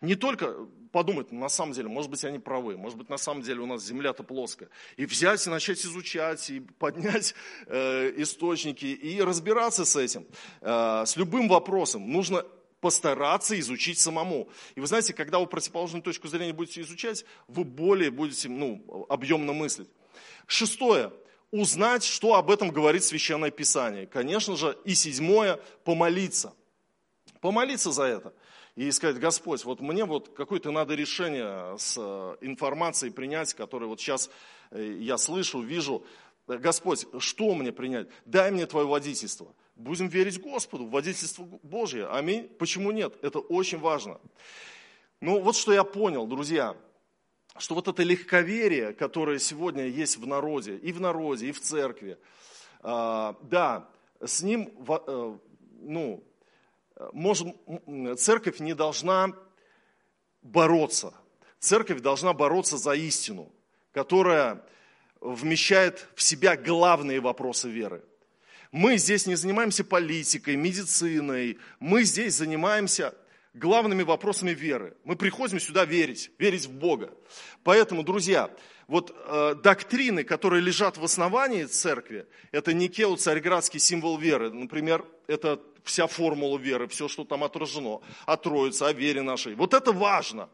Не 0.00 0.14
только 0.14 0.54
подумать, 0.94 1.32
на 1.32 1.48
самом 1.48 1.72
деле, 1.72 1.88
может 1.88 2.08
быть, 2.08 2.24
они 2.24 2.38
правы, 2.38 2.76
может 2.76 2.96
быть, 2.96 3.08
на 3.08 3.16
самом 3.16 3.42
деле 3.42 3.60
у 3.60 3.66
нас 3.66 3.84
земля-то 3.84 4.22
плоская. 4.22 4.68
И 4.96 5.06
взять, 5.06 5.44
и 5.44 5.50
начать 5.50 5.84
изучать, 5.84 6.50
и 6.50 6.60
поднять 6.60 7.34
э, 7.66 8.12
источники, 8.18 8.86
и 8.86 9.20
разбираться 9.20 9.84
с 9.84 9.96
этим, 9.96 10.24
э, 10.60 11.02
с 11.04 11.16
любым 11.16 11.48
вопросом. 11.48 12.12
Нужно 12.12 12.44
постараться 12.80 13.58
изучить 13.58 13.98
самому. 13.98 14.48
И 14.76 14.80
вы 14.80 14.86
знаете, 14.86 15.14
когда 15.14 15.40
вы 15.40 15.46
противоположную 15.46 16.02
точку 16.02 16.28
зрения 16.28 16.52
будете 16.52 16.82
изучать, 16.82 17.24
вы 17.48 17.64
более 17.64 18.12
будете 18.12 18.48
ну, 18.48 19.06
объемно 19.08 19.52
мыслить. 19.52 19.88
Шестое. 20.46 21.12
Узнать, 21.50 22.04
что 22.04 22.34
об 22.34 22.50
этом 22.50 22.70
говорит 22.70 23.02
Священное 23.02 23.50
Писание. 23.50 24.06
Конечно 24.06 24.54
же, 24.56 24.76
и 24.84 24.94
седьмое. 24.94 25.58
Помолиться. 25.82 26.52
Помолиться 27.40 27.90
за 27.90 28.04
это 28.04 28.32
и 28.76 28.90
сказать, 28.90 29.18
Господь, 29.18 29.64
вот 29.64 29.80
мне 29.80 30.04
вот 30.04 30.30
какое-то 30.34 30.70
надо 30.72 30.94
решение 30.94 31.78
с 31.78 31.96
э, 31.96 32.36
информацией 32.40 33.12
принять, 33.12 33.54
которую 33.54 33.88
вот 33.88 34.00
сейчас 34.00 34.30
э, 34.70 34.96
я 34.98 35.16
слышу, 35.16 35.60
вижу. 35.60 36.04
Господь, 36.46 37.06
что 37.18 37.54
мне 37.54 37.72
принять? 37.72 38.08
Дай 38.24 38.50
мне 38.50 38.66
Твое 38.66 38.86
водительство. 38.86 39.54
Будем 39.76 40.08
верить 40.08 40.40
Господу, 40.40 40.86
водительство 40.86 41.44
Божье. 41.62 42.06
Аминь. 42.06 42.48
Почему 42.58 42.90
нет? 42.90 43.16
Это 43.22 43.38
очень 43.38 43.78
важно. 43.78 44.20
Ну 45.20 45.40
вот 45.40 45.56
что 45.56 45.72
я 45.72 45.84
понял, 45.84 46.26
друзья, 46.26 46.76
что 47.56 47.74
вот 47.74 47.88
это 47.88 48.02
легковерие, 48.02 48.92
которое 48.92 49.38
сегодня 49.38 49.86
есть 49.86 50.18
в 50.18 50.26
народе, 50.26 50.76
и 50.76 50.92
в 50.92 51.00
народе, 51.00 51.48
и 51.48 51.52
в 51.52 51.60
церкви, 51.60 52.18
а, 52.80 53.36
да, 53.42 53.88
с 54.20 54.42
ним, 54.42 54.70
э, 54.86 55.38
ну, 55.80 56.24
можем, 57.12 57.54
церковь 58.16 58.60
не 58.60 58.74
должна 58.74 59.32
бороться. 60.42 61.14
Церковь 61.58 62.00
должна 62.00 62.32
бороться 62.32 62.76
за 62.76 62.92
истину, 62.92 63.50
которая 63.92 64.62
вмещает 65.20 66.08
в 66.14 66.22
себя 66.22 66.56
главные 66.56 67.20
вопросы 67.20 67.70
веры. 67.70 68.02
Мы 68.70 68.98
здесь 68.98 69.26
не 69.26 69.36
занимаемся 69.36 69.84
политикой, 69.84 70.56
медициной, 70.56 71.58
мы 71.78 72.02
здесь 72.02 72.34
занимаемся 72.34 73.14
главными 73.54 74.02
вопросами 74.02 74.50
веры. 74.50 74.96
Мы 75.04 75.16
приходим 75.16 75.60
сюда 75.60 75.84
верить, 75.84 76.30
верить 76.38 76.66
в 76.66 76.72
Бога. 76.72 77.14
Поэтому, 77.62 78.02
друзья, 78.02 78.50
вот 78.88 79.14
э, 79.16 79.54
доктрины, 79.62 80.24
которые 80.24 80.60
лежат 80.60 80.98
в 80.98 81.04
основании 81.04 81.64
церкви, 81.64 82.26
это 82.52 82.74
Никеу, 82.74 83.16
царьградский 83.16 83.80
символ 83.80 84.18
веры. 84.18 84.52
Например, 84.52 85.04
это 85.28 85.62
вся 85.84 86.06
формула 86.06 86.58
веры, 86.58 86.88
все, 86.88 87.08
что 87.08 87.24
там 87.24 87.44
отражено, 87.44 88.00
о 88.26 88.36
Троице, 88.36 88.82
о 88.82 88.92
вере 88.92 89.22
нашей. 89.22 89.54
Вот 89.54 89.74
это 89.74 89.92
важно. 89.92 90.48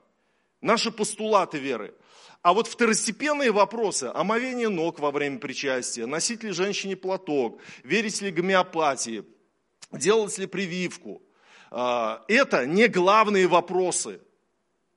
Наши 0.61 0.91
постулаты 0.91 1.59
веры. 1.59 1.95
А 2.43 2.53
вот 2.53 2.67
второстепенные 2.67 3.53
вопросы, 3.53 4.11
омовение 4.15 4.69
ног 4.69 4.99
во 4.99 5.11
время 5.11 5.39
причастия, 5.39 6.07
носить 6.07 6.43
ли 6.43 6.51
женщине 6.51 6.97
платок, 6.97 7.61
верить 7.85 8.21
ли 8.21 8.31
гомеопатии, 8.31 9.25
делать 9.93 10.37
ли 10.39 10.47
прививку, 10.47 11.23
а, 11.71 12.25
это 12.29 12.67
не 12.67 12.89
главные 12.89 13.47
вопросы. 13.47 14.21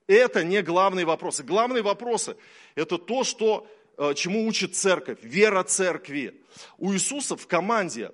Это 0.08 0.44
не 0.44 0.62
главные 0.62 1.06
вопросы. 1.06 1.44
Главные 1.44 1.84
вопросы– 1.84 2.36
это 2.76 2.98
то, 2.98 3.24
что, 3.24 3.68
а, 3.98 4.14
чему 4.14 4.48
учит 4.48 4.76
церковь, 4.76 5.20
вера 5.22 5.64
церкви. 5.64 6.42
У 6.78 6.94
Иисуса 6.94 7.36
в 7.36 7.46
команде 7.48 8.12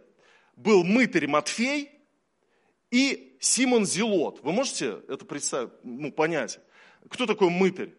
был 0.55 0.83
мытарь 0.83 1.27
Матфей 1.27 1.98
и 2.91 3.35
Симон 3.39 3.85
Зелот. 3.85 4.39
Вы 4.43 4.51
можете 4.51 4.99
это 5.07 5.25
представить, 5.25 5.71
ну, 5.83 6.11
понять? 6.11 6.59
Кто 7.09 7.25
такой 7.25 7.49
мытарь? 7.49 7.91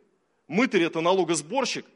Мытарь– 0.48 0.82
это 0.84 1.00
налогосборщик, 1.00 1.86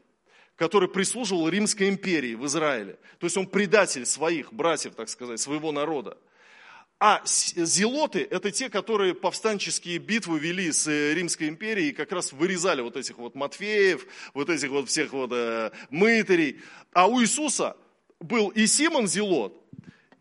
который 0.55 0.87
прислуживал 0.87 1.49
Римской 1.49 1.89
империи 1.89 2.35
в 2.35 2.45
Израиле. 2.45 2.97
То 3.19 3.25
есть 3.25 3.37
он 3.37 3.47
предатель 3.47 4.05
своих 4.05 4.53
братьев, 4.53 4.95
так 4.95 5.09
сказать, 5.09 5.39
своего 5.39 5.71
народа. 5.71 6.17
А 6.97 7.21
зелоты– 7.25 8.25
это 8.31 8.51
те, 8.51 8.69
которые 8.69 9.13
повстанческие 9.13 9.97
битвы 9.97 10.39
вели 10.39 10.71
с 10.71 10.87
э, 10.87 11.13
Римской 11.13 11.49
империей 11.49 11.89
и 11.89 11.93
как 11.93 12.13
раз 12.13 12.31
вырезали 12.31 12.81
вот 12.81 12.95
этих 12.95 13.17
вот 13.17 13.35
Матфеев, 13.35 14.07
вот 14.33 14.49
этих 14.49 14.69
вот 14.69 14.87
всех 14.87 15.11
вот 15.11 15.31
э, 15.33 15.71
мытарей. 15.89 16.61
А 16.93 17.07
у 17.07 17.21
Иисуса 17.21 17.75
был 18.21 18.47
и 18.47 18.65
Симон 18.65 19.07
Зелот, 19.07 19.61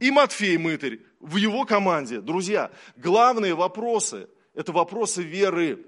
и 0.00 0.10
Матфей 0.10 0.58
мытарь 0.58 0.98
в 1.24 1.36
его 1.36 1.64
команде. 1.64 2.20
Друзья, 2.20 2.70
главные 2.96 3.54
вопросы– 3.54 4.28
это 4.54 4.72
вопросы 4.72 5.22
веры 5.22 5.86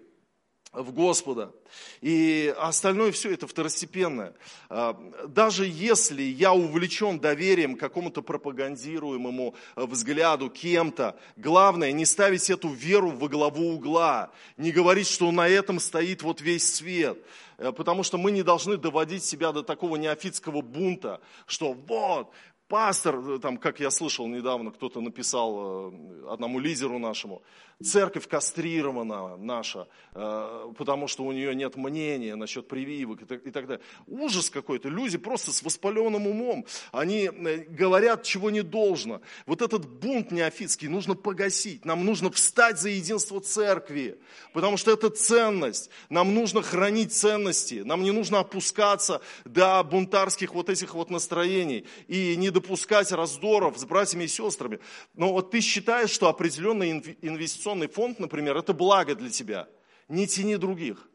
в 0.72 0.92
Господа. 0.92 1.52
И 2.00 2.54
остальное 2.58 3.12
все 3.12 3.32
это 3.32 3.46
второстепенное. 3.46 4.34
А, 4.68 4.98
даже 5.28 5.66
если 5.66 6.22
я 6.22 6.52
увлечен 6.52 7.18
доверием 7.18 7.76
к 7.76 7.80
какому-то 7.80 8.22
пропагандируемому 8.22 9.54
взгляду 9.76 10.48
кем-то, 10.50 11.18
главное 11.36 11.92
не 11.92 12.06
ставить 12.06 12.48
эту 12.48 12.68
веру 12.68 13.10
во 13.10 13.28
главу 13.28 13.74
угла, 13.74 14.30
не 14.56 14.72
говорить, 14.72 15.06
что 15.06 15.30
на 15.32 15.48
этом 15.48 15.78
стоит 15.80 16.22
вот 16.22 16.40
весь 16.40 16.74
свет. 16.74 17.18
Э, 17.58 17.72
потому 17.72 18.02
что 18.02 18.16
мы 18.18 18.30
не 18.30 18.42
должны 18.42 18.76
доводить 18.76 19.24
себя 19.24 19.52
до 19.52 19.62
такого 19.62 19.96
неофитского 19.96 20.62
бунта, 20.62 21.20
что 21.46 21.72
вот, 21.72 22.30
пастор, 22.68 23.16
э, 23.16 23.38
там, 23.38 23.58
как 23.58 23.80
я 23.80 23.90
слышал 23.90 24.26
недавно, 24.26 24.70
кто-то 24.70 25.00
написал 25.00 25.92
одному 26.28 26.58
лидеру 26.58 26.98
нашему, 26.98 27.42
Церковь 27.82 28.26
кастрирована 28.26 29.36
наша, 29.36 29.86
э, 30.14 30.72
потому 30.78 31.08
что 31.08 31.24
у 31.24 31.32
нее 31.32 31.54
нет 31.54 31.76
мнения 31.76 32.34
насчет 32.34 32.68
прививок 32.68 33.20
и 33.20 33.50
так 33.50 33.66
далее. 33.66 33.84
Ужас 34.06 34.48
какой-то. 34.48 34.88
Люди 34.88 35.18
просто 35.18 35.52
с 35.52 35.62
воспаленным 35.62 36.26
умом. 36.26 36.64
Они 36.90 37.24
э, 37.30 37.64
говорят, 37.68 38.22
чего 38.22 38.48
не 38.48 38.62
должно. 38.62 39.20
Вот 39.44 39.60
этот 39.60 39.86
бунт 39.86 40.30
неофитский 40.30 40.88
нужно 40.88 41.14
погасить. 41.14 41.84
Нам 41.84 42.06
нужно 42.06 42.30
встать 42.30 42.80
за 42.80 42.88
единство 42.88 43.42
церкви, 43.42 44.18
потому 44.54 44.78
что 44.78 44.90
это 44.90 45.10
ценность. 45.10 45.90
Нам 46.08 46.34
нужно 46.34 46.62
хранить 46.62 47.12
ценности. 47.12 47.82
Нам 47.84 48.04
не 48.04 48.10
нужно 48.10 48.38
опускаться 48.38 49.20
до 49.44 49.84
бунтарских 49.84 50.54
вот 50.54 50.70
этих 50.70 50.94
вот 50.94 51.10
настроений 51.10 51.84
и 52.08 52.36
не 52.36 52.48
допускать 52.56 53.12
раздоров 53.12 53.78
с 53.78 53.84
братьями 53.84 54.24
и 54.24 54.28
сестрами. 54.28 54.80
Но 55.12 55.32
вот 55.32 55.50
ты 55.50 55.60
считаешь, 55.60 56.10
что 56.10 56.28
определенные 56.28 56.92
инвестиции 56.92 57.18
инвестиционный 57.20 57.88
фонд, 57.88 58.18
например, 58.18 58.56
это 58.56 58.72
благо 58.72 59.14
для 59.14 59.28
тебя. 59.28 59.68
Не 60.08 60.26
тяни 60.26 60.56
других. 60.56 61.08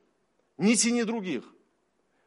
Не 0.58 0.76
тяни 0.76 1.04
других. 1.04 1.44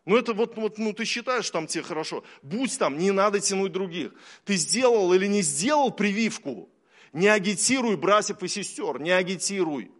Ну 0.04 0.16
это 0.16 0.34
вот, 0.34 0.56
вот 0.56 0.78
ну, 0.78 0.92
ты 0.92 1.04
считаешь, 1.04 1.48
там 1.50 1.66
тебе 1.68 1.84
хорошо. 1.84 2.24
Будь 2.42 2.76
там, 2.76 2.98
не 2.98 3.12
надо 3.12 3.38
тянуть 3.40 3.70
других. 3.70 4.12
Ты 4.44 4.56
сделал 4.56 5.12
или 5.14 5.26
не 5.28 5.42
сделал 5.42 5.92
прививку, 5.92 6.68
не 7.12 7.28
агитируй 7.28 7.96
братьев 7.96 8.42
и 8.42 8.48
сестер, 8.48 9.00
не 9.00 9.12
агитируй. 9.12 9.92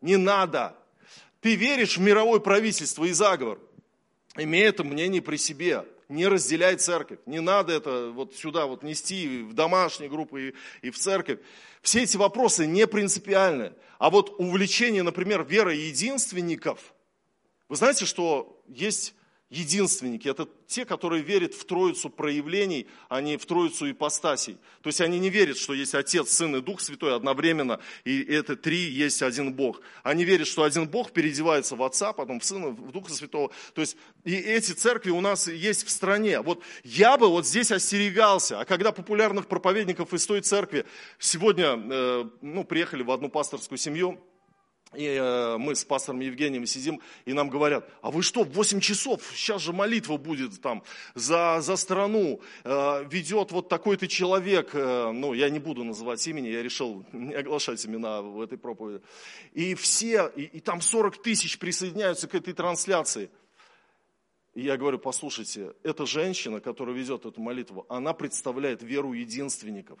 Не 0.00 0.16
надо. 0.16 0.76
Ты 1.40 1.56
веришь 1.56 1.98
в 1.98 2.00
мировое 2.00 2.38
правительство 2.38 3.04
и 3.04 3.12
заговор. 3.12 3.58
Имей 4.36 4.64
это 4.64 4.84
мнение 4.84 5.20
при 5.20 5.36
себе. 5.36 5.84
Не 6.10 6.26
разделяй 6.26 6.76
церковь. 6.76 7.20
Не 7.24 7.40
надо 7.40 7.72
это 7.72 8.10
вот 8.10 8.34
сюда 8.34 8.66
вот 8.66 8.82
нести 8.82 9.42
в 9.42 9.54
домашние 9.54 10.10
группы 10.10 10.48
и, 10.82 10.86
и 10.88 10.90
в 10.90 10.98
церковь. 10.98 11.38
Все 11.82 12.02
эти 12.02 12.16
вопросы 12.16 12.66
не 12.66 12.86
принципиальны. 12.86 13.72
А 13.98 14.10
вот 14.10 14.34
увлечение, 14.38 15.04
например, 15.04 15.44
верой 15.44 15.78
единственников, 15.78 16.94
вы 17.68 17.76
знаете, 17.76 18.06
что 18.06 18.60
есть 18.66 19.14
единственники. 19.50 20.28
Это 20.28 20.48
те, 20.68 20.84
которые 20.84 21.22
верят 21.22 21.54
в 21.54 21.64
троицу 21.64 22.08
проявлений, 22.08 22.86
а 23.08 23.20
не 23.20 23.36
в 23.36 23.44
троицу 23.44 23.90
ипостасей. 23.90 24.56
То 24.82 24.88
есть 24.88 25.00
они 25.00 25.18
не 25.18 25.28
верят, 25.28 25.58
что 25.58 25.74
есть 25.74 25.94
Отец, 25.94 26.30
Сын 26.30 26.54
и 26.56 26.60
Дух 26.60 26.80
Святой 26.80 27.16
одновременно, 27.16 27.80
и 28.04 28.22
это 28.22 28.54
три 28.54 28.78
есть 28.78 29.22
один 29.22 29.52
Бог. 29.52 29.80
Они 30.04 30.24
верят, 30.24 30.46
что 30.46 30.62
один 30.62 30.88
Бог 30.88 31.10
переодевается 31.10 31.74
в 31.74 31.82
Отца, 31.82 32.12
потом 32.12 32.38
в 32.38 32.44
Сына, 32.44 32.68
в 32.68 32.92
Духа 32.92 33.12
Святого. 33.12 33.50
То 33.74 33.80
есть 33.80 33.96
и 34.24 34.34
эти 34.34 34.72
церкви 34.72 35.10
у 35.10 35.20
нас 35.20 35.48
есть 35.48 35.84
в 35.84 35.90
стране. 35.90 36.40
Вот 36.40 36.62
я 36.84 37.18
бы 37.18 37.28
вот 37.28 37.46
здесь 37.46 37.72
остерегался. 37.72 38.60
А 38.60 38.64
когда 38.64 38.92
популярных 38.92 39.48
проповедников 39.48 40.14
из 40.14 40.24
той 40.26 40.42
церкви 40.42 40.86
сегодня 41.18 41.76
э, 41.76 42.24
ну, 42.40 42.64
приехали 42.64 43.02
в 43.02 43.10
одну 43.10 43.28
пасторскую 43.28 43.78
семью, 43.78 44.20
и 44.94 45.06
э, 45.06 45.56
мы 45.56 45.76
с 45.76 45.84
пастором 45.84 46.20
Евгением 46.20 46.66
сидим, 46.66 47.00
и 47.24 47.32
нам 47.32 47.48
говорят, 47.48 47.88
а 48.02 48.10
вы 48.10 48.22
что, 48.22 48.42
в 48.42 48.50
8 48.50 48.80
часов, 48.80 49.22
сейчас 49.34 49.62
же 49.62 49.72
молитва 49.72 50.16
будет 50.16 50.60
там 50.60 50.82
за, 51.14 51.60
за 51.60 51.76
страну, 51.76 52.40
э, 52.64 53.04
ведет 53.08 53.52
вот 53.52 53.68
такой-то 53.68 54.08
человек, 54.08 54.70
э, 54.74 55.12
ну, 55.12 55.32
я 55.32 55.48
не 55.48 55.60
буду 55.60 55.84
называть 55.84 56.26
имени, 56.26 56.48
я 56.48 56.62
решил 56.62 57.04
не 57.12 57.34
оглашать 57.34 57.84
имена 57.86 58.20
в 58.20 58.40
этой 58.40 58.58
проповеди. 58.58 59.02
И 59.52 59.76
все, 59.76 60.26
и, 60.34 60.42
и 60.42 60.60
там 60.60 60.80
40 60.80 61.22
тысяч 61.22 61.58
присоединяются 61.58 62.26
к 62.26 62.34
этой 62.34 62.52
трансляции. 62.52 63.30
И 64.54 64.62
я 64.62 64.76
говорю, 64.76 64.98
послушайте, 64.98 65.72
эта 65.84 66.04
женщина, 66.04 66.60
которая 66.60 66.96
везет 66.96 67.24
эту 67.26 67.40
молитву, 67.40 67.86
она 67.88 68.12
представляет 68.12 68.82
веру 68.82 69.12
единственников. 69.12 70.00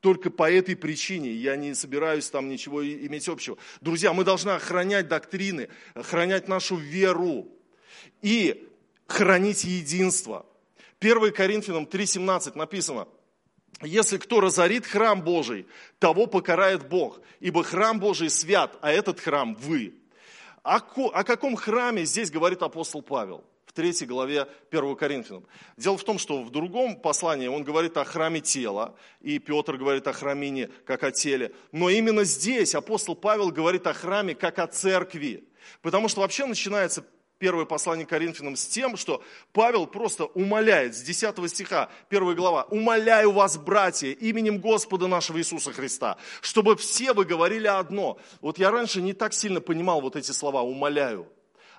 Только 0.00 0.30
по 0.30 0.50
этой 0.50 0.76
причине 0.76 1.32
я 1.32 1.56
не 1.56 1.74
собираюсь 1.74 2.30
там 2.30 2.48
ничего 2.48 2.86
иметь 2.86 3.28
общего. 3.28 3.58
Друзья, 3.80 4.12
мы 4.12 4.24
должны 4.24 4.50
охранять 4.50 5.08
доктрины, 5.08 5.68
охранять 5.94 6.46
нашу 6.46 6.76
веру 6.76 7.48
и 8.22 8.68
хранить 9.06 9.64
единство. 9.64 10.46
1 11.00 11.32
Коринфянам 11.32 11.84
3,17 11.84 12.56
написано, 12.56 13.08
если 13.82 14.18
кто 14.18 14.40
разорит 14.40 14.86
храм 14.86 15.22
Божий, 15.22 15.66
того 15.98 16.26
покарает 16.26 16.88
Бог, 16.88 17.20
ибо 17.40 17.62
храм 17.62 17.98
Божий 17.98 18.30
свят, 18.30 18.76
а 18.80 18.92
этот 18.92 19.20
храм 19.20 19.54
вы. 19.54 19.94
О, 20.62 20.76
о 20.76 21.24
каком 21.24 21.56
храме 21.56 22.04
здесь 22.04 22.30
говорит 22.30 22.62
апостол 22.62 23.02
Павел? 23.02 23.44
В 23.78 23.80
третьей 23.80 24.08
главе 24.08 24.48
1 24.72 24.96
Коринфянам. 24.96 25.46
Дело 25.76 25.96
в 25.96 26.02
том, 26.02 26.18
что 26.18 26.42
в 26.42 26.50
другом 26.50 26.96
послании 26.96 27.46
он 27.46 27.62
говорит 27.62 27.96
о 27.96 28.04
храме 28.04 28.40
тела, 28.40 28.96
и 29.20 29.38
Петр 29.38 29.76
говорит 29.76 30.04
о 30.08 30.12
храмине, 30.12 30.68
как 30.84 31.04
о 31.04 31.12
теле. 31.12 31.54
Но 31.70 31.88
именно 31.88 32.24
здесь 32.24 32.74
апостол 32.74 33.14
Павел 33.14 33.52
говорит 33.52 33.86
о 33.86 33.92
храме, 33.92 34.34
как 34.34 34.58
о 34.58 34.66
церкви. 34.66 35.44
Потому 35.80 36.08
что 36.08 36.22
вообще 36.22 36.46
начинается 36.46 37.04
первое 37.38 37.66
послание 37.66 38.04
Коринфянам 38.04 38.56
с 38.56 38.66
тем, 38.66 38.96
что 38.96 39.22
Павел 39.52 39.86
просто 39.86 40.24
умоляет, 40.24 40.96
с 40.96 41.02
10 41.02 41.48
стиха, 41.48 41.88
1 42.10 42.34
глава, 42.34 42.64
«Умоляю 42.70 43.30
вас, 43.30 43.58
братья, 43.58 44.10
именем 44.10 44.58
Господа 44.58 45.06
нашего 45.06 45.38
Иисуса 45.38 45.72
Христа, 45.72 46.16
чтобы 46.40 46.74
все 46.74 47.12
вы 47.12 47.24
говорили 47.24 47.68
одно». 47.68 48.18
Вот 48.40 48.58
я 48.58 48.72
раньше 48.72 49.00
не 49.00 49.12
так 49.12 49.32
сильно 49.32 49.60
понимал 49.60 50.00
вот 50.00 50.16
эти 50.16 50.32
слова 50.32 50.62
«умоляю», 50.62 51.28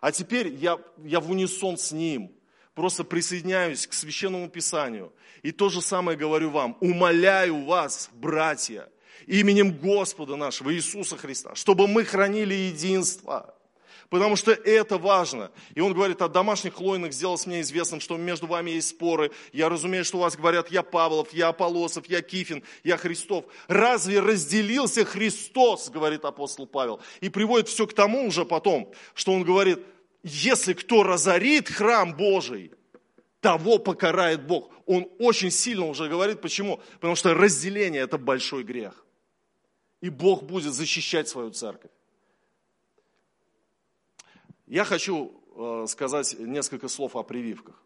а 0.02 0.12
теперь 0.12 0.48
я, 0.56 0.78
я 1.04 1.20
в 1.20 1.30
унисон 1.30 1.78
с 1.78 1.92
ним, 1.92 2.32
просто 2.74 3.04
присоединяюсь 3.04 3.88
к 3.88 3.94
Священному 3.94 4.50
Писанию. 4.50 5.14
И 5.42 5.52
то 5.52 5.70
же 5.70 5.82
самое 5.82 6.18
говорю 6.18 6.50
вам, 6.50 6.78
умоляю 6.82 7.66
вас, 7.66 8.10
братья, 8.14 8.90
именем 9.26 9.72
Господа 9.72 10.36
нашего 10.36 10.74
Иисуса 10.74 11.18
Христа, 11.18 11.56
чтобы 11.56 11.88
мы 11.88 12.06
хранили 12.06 12.54
единство– 12.54 13.56
потому 14.10 14.36
что 14.36 14.52
это 14.52 14.98
важно. 14.98 15.52
И 15.76 15.82
он 15.82 15.94
говорит, 15.94 16.22
от 16.22 16.32
домашних 16.32 16.80
лойных 16.80 17.14
сделалось 17.14 17.46
мне 17.46 17.62
известным, 17.62 18.00
что 18.00 18.18
между 18.18 18.48
вами 18.48 18.72
есть 18.72 18.90
споры. 18.90 19.32
Я 19.54 19.70
разумею, 19.70 20.06
что 20.06 20.18
у 20.18 20.22
вас 20.22 20.36
говорят, 20.36 20.72
я 20.72 20.84
Павлов, 20.84 21.34
я 21.34 21.50
Аполосов, 21.50 22.08
я 22.08 22.22
Кифин, 22.22 22.64
я 22.84 22.98
Христов. 22.98 23.46
Разве 23.68 24.20
разделился 24.20 25.06
Христос, 25.06 25.90
говорит 25.90 26.26
апостол 26.26 26.68
Павел, 26.68 27.00
и 27.22 27.30
приводит 27.30 27.70
все 27.70 27.86
к 27.88 27.94
тому 27.94 28.28
уже 28.28 28.46
потом, 28.46 28.92
что 29.14 29.32
он 29.32 29.44
говорит, 29.44 29.80
если 30.24 30.74
кто 30.74 31.04
разорит 31.04 31.70
храм 31.70 32.16
Божий, 32.16 32.72
того 33.42 33.80
покарает 33.80 34.46
Бог. 34.46 34.72
Он 34.86 35.08
очень 35.20 35.52
сильно 35.52 35.86
уже 35.86 36.10
говорит, 36.10 36.42
почему? 36.42 36.82
Потому 36.96 37.16
что 37.16 37.34
разделение– 37.34 38.02
это 38.04 38.18
большой 38.18 38.64
грех. 38.64 39.06
И 40.02 40.10
Бог 40.10 40.44
будет 40.44 40.74
защищать 40.74 41.28
свою 41.28 41.52
церковь. 41.52 41.92
Я 44.70 44.84
хочу 44.84 45.34
э, 45.56 45.86
сказать 45.88 46.36
несколько 46.38 46.90
слов 46.90 47.16
о 47.16 47.24
прививках. 47.24 47.82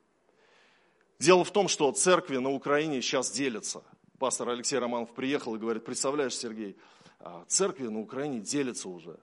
Дело 1.18 1.46
в 1.46 1.52
том, 1.52 1.70
что 1.70 1.90
церкви 1.94 2.36
на 2.40 2.50
Украине 2.52 3.02
сейчас 3.02 3.32
делятся. 3.32 3.86
Пастор 4.20 4.50
Алексей 4.50 4.78
Романов 4.78 5.14
приехал 5.14 5.56
и 5.56 5.58
говорит, 5.58 5.86
представляешь, 5.86 6.36
Сергей, 6.36 6.76
а, 7.20 7.46
церкви 7.48 7.88
на 7.88 8.02
Украине 8.02 8.42
делятся 8.42 8.90
уже. 8.90 9.18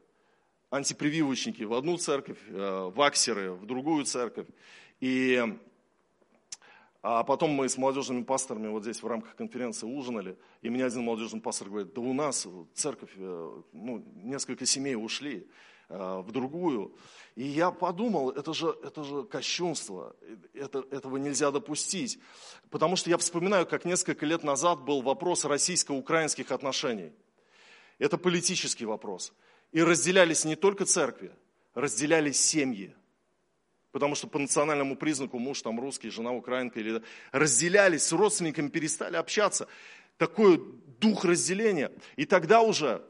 Антипрививочники 0.71 1.63
в 1.65 1.75
одну 1.75 1.99
церковь, 1.99 2.39
э, 2.49 2.91
ваксеры 2.95 3.53
в 3.53 3.67
другую 3.67 4.07
церковь. 4.07 4.47
И 5.01 5.45
а 7.03 7.25
потом 7.25 7.51
мы 7.51 7.69
с 7.69 7.77
молодежными 7.77 8.23
пасторами 8.23 8.69
вот 8.69 8.85
здесь 8.85 9.03
в 9.03 9.07
рамках 9.07 9.37
конференции 9.37 9.87
ужинали, 9.87 10.39
и 10.63 10.71
мне 10.71 10.87
один 10.87 11.03
молодежный 11.03 11.43
пастор 11.43 11.69
говорит, 11.69 11.93
да 11.93 12.01
у 12.01 12.15
нас 12.15 12.47
церковь, 12.73 13.13
э, 13.17 13.63
ну, 13.75 14.03
несколько 14.15 14.65
семей 14.65 14.95
ушли. 14.95 15.47
Э, 15.91 16.23
в 16.25 16.31
другую. 16.31 16.95
И 17.35 17.43
я 17.43 17.73
подумал, 17.73 18.31
это 18.31 18.55
же, 18.55 18.77
это 18.85 19.03
же 19.03 19.25
кощунство, 19.25 20.15
это, 20.55 20.85
этого 20.93 21.17
нельзя 21.17 21.51
допустить. 21.51 22.21
Потому 22.71 22.95
что 22.95 23.11
я 23.11 23.19
вспоминаю, 23.19 23.67
как 23.67 23.85
несколько 23.85 24.25
лет 24.25 24.45
назад 24.45 24.85
был 24.85 25.03
вопрос 25.03 25.45
российско-украинских 25.45 26.53
отношений. 26.53 27.11
Это 27.99 28.19
политический 28.19 28.85
вопрос. 28.85 29.33
И 29.73 29.83
разделялись 29.83 30.45
не 30.45 30.55
только 30.55 30.85
церкви, 30.85 31.33
разделялись 31.75 32.41
семьи. 32.41 32.95
Потому 33.91 34.15
что 34.15 34.29
по 34.29 34.39
национальному 34.39 34.97
признаку 34.97 35.41
муж 35.41 35.61
там 35.63 35.81
русский, 35.81 36.11
жена 36.11 36.31
украинка. 36.31 36.79
Или... 36.79 37.03
Разделялись, 37.33 38.05
с 38.05 38.13
родственниками 38.13 38.69
перестали 38.69 39.17
общаться. 39.17 39.67
Такой 40.19 40.63
дух 41.01 41.25
разделения. 41.25 41.91
И 42.15 42.27
тогда 42.27 42.61
уже 42.61 43.03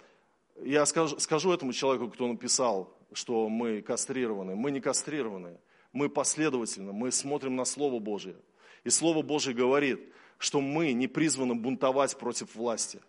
я 0.64 0.86
скажу, 0.86 1.18
скажу 1.18 1.52
этому 1.52 1.72
человеку, 1.72 2.08
кто 2.08 2.26
написал, 2.26 2.96
что 3.12 3.48
мы 3.48 3.82
кастрированы. 3.82 4.54
Мы 4.54 4.70
не 4.70 4.80
кастрированы, 4.80 5.58
мы 5.92 6.08
последовательно, 6.08 6.92
мы 6.92 7.10
смотрим 7.10 7.56
на 7.56 7.64
Слово 7.64 7.98
Божье. 7.98 8.36
И 8.84 8.90
Слово 8.90 9.22
Божье 9.22 9.52
говорит, 9.52 10.00
что 10.38 10.60
мы 10.60 10.92
не 10.92 11.06
призваны 11.06 11.54
бунтовать 11.54 12.16
против 12.16 12.54
власти. 12.54 13.00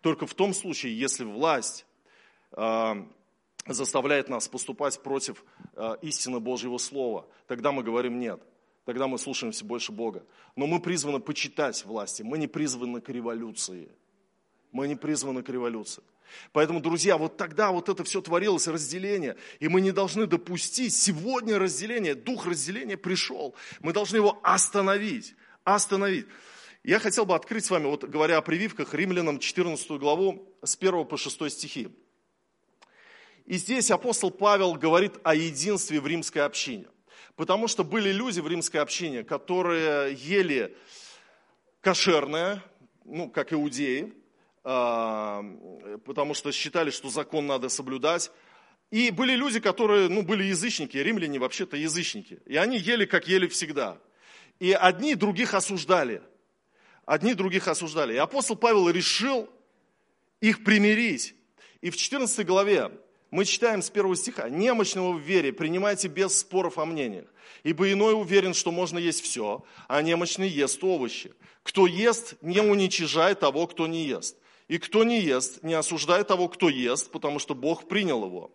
Только 0.00 0.26
в 0.26 0.34
том 0.34 0.54
случае, 0.54 0.98
если 0.98 1.24
власть 1.24 1.84
э, 2.52 2.94
заставляет 3.66 4.28
нас 4.28 4.48
поступать 4.48 5.02
против 5.02 5.44
э, 5.74 5.96
истины 6.02 6.40
Божьего 6.40 6.78
Слова, 6.78 7.26
тогда 7.46 7.72
мы 7.72 7.82
говорим 7.82 8.18
нет. 8.18 8.40
Тогда 8.84 9.06
мы 9.06 9.18
слушаемся 9.18 9.66
больше 9.66 9.92
Бога. 9.92 10.24
Но 10.56 10.66
мы 10.66 10.80
призваны 10.80 11.20
почитать 11.20 11.84
власти, 11.84 12.22
мы 12.22 12.38
не 12.38 12.46
призваны 12.46 13.02
к 13.02 13.10
революции. 13.10 13.90
Мы 14.72 14.88
не 14.88 14.96
призваны 14.96 15.42
к 15.42 15.48
революции. 15.48 16.02
Поэтому, 16.52 16.80
друзья, 16.80 17.16
вот 17.16 17.36
тогда 17.36 17.70
вот 17.72 17.88
это 17.88 18.04
все 18.04 18.20
творилось, 18.20 18.66
разделение, 18.66 19.36
и 19.60 19.68
мы 19.68 19.80
не 19.80 19.92
должны 19.92 20.26
допустить, 20.26 20.94
сегодня 20.94 21.58
разделение, 21.58 22.14
дух 22.14 22.46
разделения 22.46 22.96
пришел, 22.96 23.54
мы 23.80 23.92
должны 23.92 24.16
его 24.16 24.38
остановить, 24.42 25.34
остановить. 25.64 26.26
Я 26.84 26.98
хотел 26.98 27.26
бы 27.26 27.34
открыть 27.34 27.64
с 27.64 27.70
вами, 27.70 27.86
вот 27.86 28.04
говоря 28.04 28.38
о 28.38 28.42
прививках, 28.42 28.94
Римлянам 28.94 29.38
14 29.38 29.90
главу 29.92 30.54
с 30.62 30.76
1 30.76 31.06
по 31.06 31.16
6 31.16 31.50
стихи. 31.50 31.88
И 33.46 33.56
здесь 33.56 33.90
апостол 33.90 34.30
Павел 34.30 34.74
говорит 34.74 35.14
о 35.22 35.34
единстве 35.34 36.00
в 36.00 36.06
римской 36.06 36.42
общине. 36.42 36.86
Потому 37.34 37.68
что 37.68 37.84
были 37.84 38.10
люди 38.10 38.40
в 38.40 38.48
римской 38.48 38.80
общине, 38.80 39.24
которые 39.24 40.12
ели 40.14 40.76
кошерное, 41.80 42.62
ну, 43.04 43.30
как 43.30 43.52
иудеи, 43.52 44.12
потому 44.68 46.34
что 46.34 46.52
считали, 46.52 46.90
что 46.90 47.08
закон 47.08 47.46
надо 47.46 47.70
соблюдать. 47.70 48.30
И 48.90 49.10
были 49.10 49.32
люди, 49.32 49.60
которые, 49.60 50.08
ну, 50.08 50.22
были 50.22 50.44
язычники, 50.44 50.98
римляне 50.98 51.38
вообще-то 51.38 51.76
язычники. 51.76 52.40
И 52.44 52.56
они 52.56 52.78
ели, 52.78 53.06
как 53.06 53.28
ели 53.28 53.46
всегда. 53.46 53.98
И 54.60 54.72
одни 54.72 55.14
других 55.14 55.54
осуждали. 55.54 56.20
Одни 57.06 57.32
других 57.32 57.66
осуждали. 57.66 58.14
И 58.14 58.18
апостол 58.18 58.56
Павел 58.56 58.90
решил 58.90 59.48
их 60.40 60.64
примирить. 60.64 61.34
И 61.80 61.88
в 61.88 61.96
14 61.96 62.46
главе 62.46 62.90
мы 63.30 63.46
читаем 63.46 63.80
с 63.80 63.88
первого 63.88 64.16
стиха. 64.16 64.50
«Немощного 64.50 65.12
в 65.12 65.20
вере 65.20 65.52
принимайте 65.52 66.08
без 66.08 66.38
споров 66.38 66.76
о 66.76 66.84
мнениях, 66.84 67.26
ибо 67.62 67.90
иной 67.90 68.14
уверен, 68.14 68.52
что 68.52 68.70
можно 68.70 68.98
есть 68.98 69.22
все, 69.22 69.64
а 69.86 70.02
немощный 70.02 70.48
ест 70.48 70.84
овощи. 70.84 71.32
Кто 71.62 71.86
ест, 71.86 72.34
не 72.42 72.60
уничижай 72.60 73.34
того, 73.34 73.66
кто 73.66 73.86
не 73.86 74.04
ест. 74.04 74.36
И 74.68 74.78
кто 74.78 75.04
не 75.04 75.20
ест, 75.20 75.62
не 75.62 75.74
осуждай 75.74 76.24
того, 76.24 76.48
кто 76.48 76.68
ест, 76.68 77.10
потому 77.10 77.38
что 77.38 77.54
Бог 77.54 77.88
принял 77.88 78.24
его. 78.24 78.50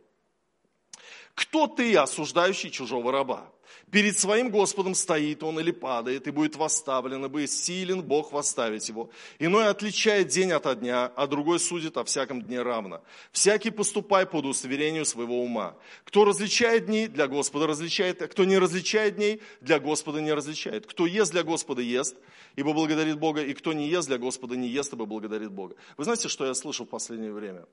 Кто 1.35 1.67
ты, 1.67 1.95
осуждающий 1.95 2.69
чужого 2.69 3.11
раба? 3.11 3.52
Перед 3.93 4.17
своим 4.17 4.49
Господом 4.49 4.95
стоит 4.95 5.43
он 5.43 5.59
или 5.59 5.69
падает, 5.69 6.27
и 6.27 6.31
будет 6.31 6.55
восставлен, 6.55 7.25
ибо 7.25 7.45
силен 7.45 8.01
Бог 8.01 8.31
восставить 8.31 8.89
его. 8.89 9.11
Иной 9.37 9.67
отличает 9.67 10.29
день 10.29 10.51
от 10.51 10.79
дня, 10.79 11.11
а 11.15 11.27
другой 11.27 11.59
судит 11.59 11.95
о 11.97 12.03
всяком 12.03 12.41
дне 12.41 12.63
равно. 12.63 13.03
Всякий 13.31 13.69
поступай 13.69 14.25
под 14.25 14.45
удостоверению 14.45 15.05
своего 15.05 15.43
ума. 15.43 15.75
Кто 16.05 16.25
различает 16.25 16.87
дни, 16.87 17.05
для 17.05 17.27
Господа 17.27 17.67
различает, 17.67 18.19
а 18.23 18.27
кто 18.27 18.45
не 18.45 18.57
различает 18.57 19.17
дней, 19.17 19.43
для 19.61 19.79
Господа 19.79 20.21
не 20.21 20.33
различает. 20.33 20.87
Кто 20.87 21.05
ест 21.05 21.31
для 21.31 21.43
Господа 21.43 21.83
ест, 21.83 22.15
ибо 22.55 22.73
благодарит 22.73 23.19
Бога, 23.19 23.43
и 23.43 23.53
кто 23.53 23.73
не 23.73 23.87
ест 23.89 24.07
для 24.07 24.17
Господа 24.17 24.55
не 24.55 24.69
ест, 24.69 24.91
ибо 24.93 25.05
благодарит 25.05 25.51
Бога. 25.51 25.75
Вы 25.97 26.05
знаете, 26.05 26.29
что 26.29 26.47
я 26.47 26.55
слышал 26.55 26.87
в 26.87 26.89
последнее 26.89 27.31
время? 27.31 27.67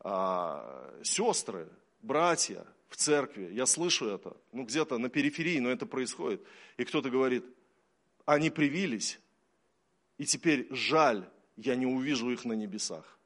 А, 0.00 0.90
сестры, 1.04 1.68
братья 2.02 2.66
в 2.88 2.96
церкви, 2.96 3.50
я 3.52 3.64
слышу 3.66 4.06
это, 4.06 4.36
ну 4.52 4.64
где-то 4.64 4.98
на 4.98 5.08
периферии, 5.08 5.58
но 5.60 5.70
это 5.70 5.86
происходит. 5.86 6.42
И 6.76 6.84
кто-то 6.84 7.08
говорит, 7.08 7.44
они 8.26 8.50
привились, 8.50 9.18
и 10.18 10.26
теперь 10.26 10.68
жаль, 10.70 11.24
я 11.56 11.74
не 11.74 11.86
увижу 11.86 12.30
их 12.30 12.44
на 12.44 12.52
небесах. 12.52 13.18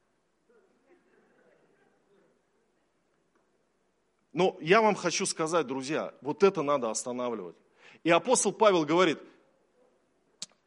Но 4.33 4.55
я 4.61 4.81
вам 4.81 4.95
хочу 4.95 5.25
сказать, 5.25 5.65
друзья, 5.65 6.13
вот 6.21 6.43
это 6.43 6.61
надо 6.61 6.91
останавливать. 6.91 7.55
И 8.03 8.11
апостол 8.11 8.51
Павел 8.51 8.85
говорит, 8.85 9.17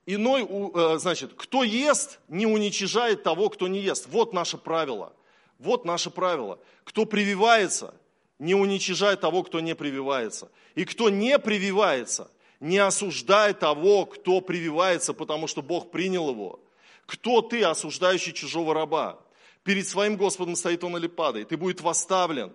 иной, 0.06 0.42
э, 0.42 0.98
значит, 0.98 1.34
кто 1.36 1.62
ест, 1.62 2.18
не 2.26 2.46
уничижает 2.46 3.22
того, 3.22 3.48
кто 3.48 3.68
не 3.68 3.80
ест. 3.80 4.08
Вот 4.08 4.32
наше 4.32 4.58
правило. 4.58 5.12
Вот 5.58 5.84
наше 5.84 6.10
правило. 6.10 6.58
Кто 6.84 7.06
прививается, 7.06 7.94
не 8.40 8.54
уничижает 8.54 9.20
того, 9.20 9.44
кто 9.44 9.60
не 9.60 9.76
прививается. 9.76 10.50
И 10.74 10.84
кто 10.84 11.10
не 11.10 11.38
прививается, 11.38 12.30
не 12.58 12.78
осуждай 12.78 13.54
того, 13.54 14.06
кто 14.06 14.40
прививается, 14.40 15.12
потому 15.12 15.46
что 15.46 15.62
Бог 15.62 15.90
принял 15.90 16.30
его. 16.30 16.58
Кто 17.06 17.42
ты, 17.42 17.62
осуждающий 17.62 18.32
чужого 18.32 18.74
раба? 18.74 19.20
Перед 19.62 19.86
своим 19.86 20.16
Господом 20.16 20.56
стоит 20.56 20.82
он 20.82 20.96
или 20.96 21.06
падает, 21.06 21.52
и 21.52 21.56
будет 21.56 21.82
восставлен. 21.82 22.52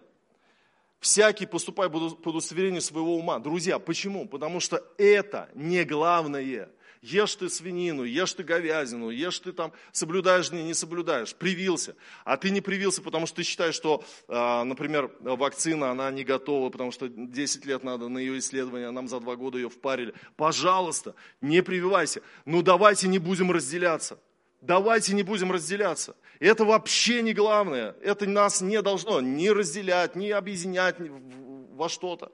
Всякий 1.05 1.45
поступай 1.45 1.87
под 1.87 2.25
удостоверение 2.25 2.81
своего 2.81 3.15
ума. 3.15 3.37
Друзья, 3.37 3.77
почему? 3.77 4.27
Потому 4.27 4.59
что 4.59 4.83
это 4.97 5.51
не 5.53 5.83
главное. 5.83 6.71
Ешь 7.03 7.35
ты 7.35 7.47
свинину, 7.47 8.03
ешь 8.03 8.33
ты 8.33 8.41
говядину, 8.41 9.11
ешь 9.11 9.37
ты 9.37 9.51
там, 9.51 9.71
соблюдаешь 9.91 10.49
дни, 10.49 10.63
не 10.63 10.73
соблюдаешь, 10.73 11.35
привился. 11.35 11.95
А 12.23 12.37
ты 12.37 12.49
не 12.49 12.59
привился, 12.59 13.03
потому 13.03 13.27
что 13.27 13.35
ты 13.35 13.43
считаешь, 13.43 13.75
что, 13.75 14.03
а, 14.27 14.63
например, 14.63 15.11
вакцина, 15.19 15.91
она 15.91 16.09
не 16.09 16.23
готова, 16.23 16.71
потому 16.71 16.91
что 16.91 17.07
10 17.07 17.65
лет 17.67 17.83
надо 17.83 18.07
на 18.07 18.17
ее 18.17 18.39
исследование, 18.39 18.87
а 18.87 18.91
нам 18.91 19.07
за 19.07 19.19
2 19.19 19.35
года 19.35 19.59
ее 19.59 19.69
впарили. 19.69 20.15
Пожалуйста, 20.37 21.13
не 21.39 21.61
прививайся. 21.61 22.23
Ну 22.45 22.63
давайте 22.63 23.07
не 23.07 23.19
будем 23.19 23.51
разделяться. 23.51 24.19
Давайте 24.61 25.13
не 25.13 25.23
будем 25.23 25.51
разделяться. 25.51 26.15
Это 26.39 26.65
вообще 26.65 27.21
не 27.21 27.33
главное. 27.33 27.95
Это 28.01 28.27
нас 28.27 28.61
не 28.61 28.81
должно 28.81 29.21
ни 29.21 29.47
разделять, 29.47 30.15
ни 30.15 30.29
объединять 30.29 30.95
во 30.99 31.89
что-то. 31.89 32.31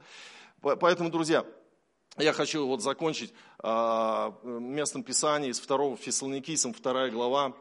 Поэтому, 0.62 1.10
друзья, 1.10 1.46
я 2.18 2.34
хочу 2.34 2.68
вот 2.68 2.82
закончить 2.82 3.34
а, 3.60 4.38
местом 4.44 5.04
Писания 5.04 5.50
из 5.50 5.60
2 5.60 5.96
Фессалоникийцам, 5.98 6.74
2 6.74 7.10
глава. 7.10 7.56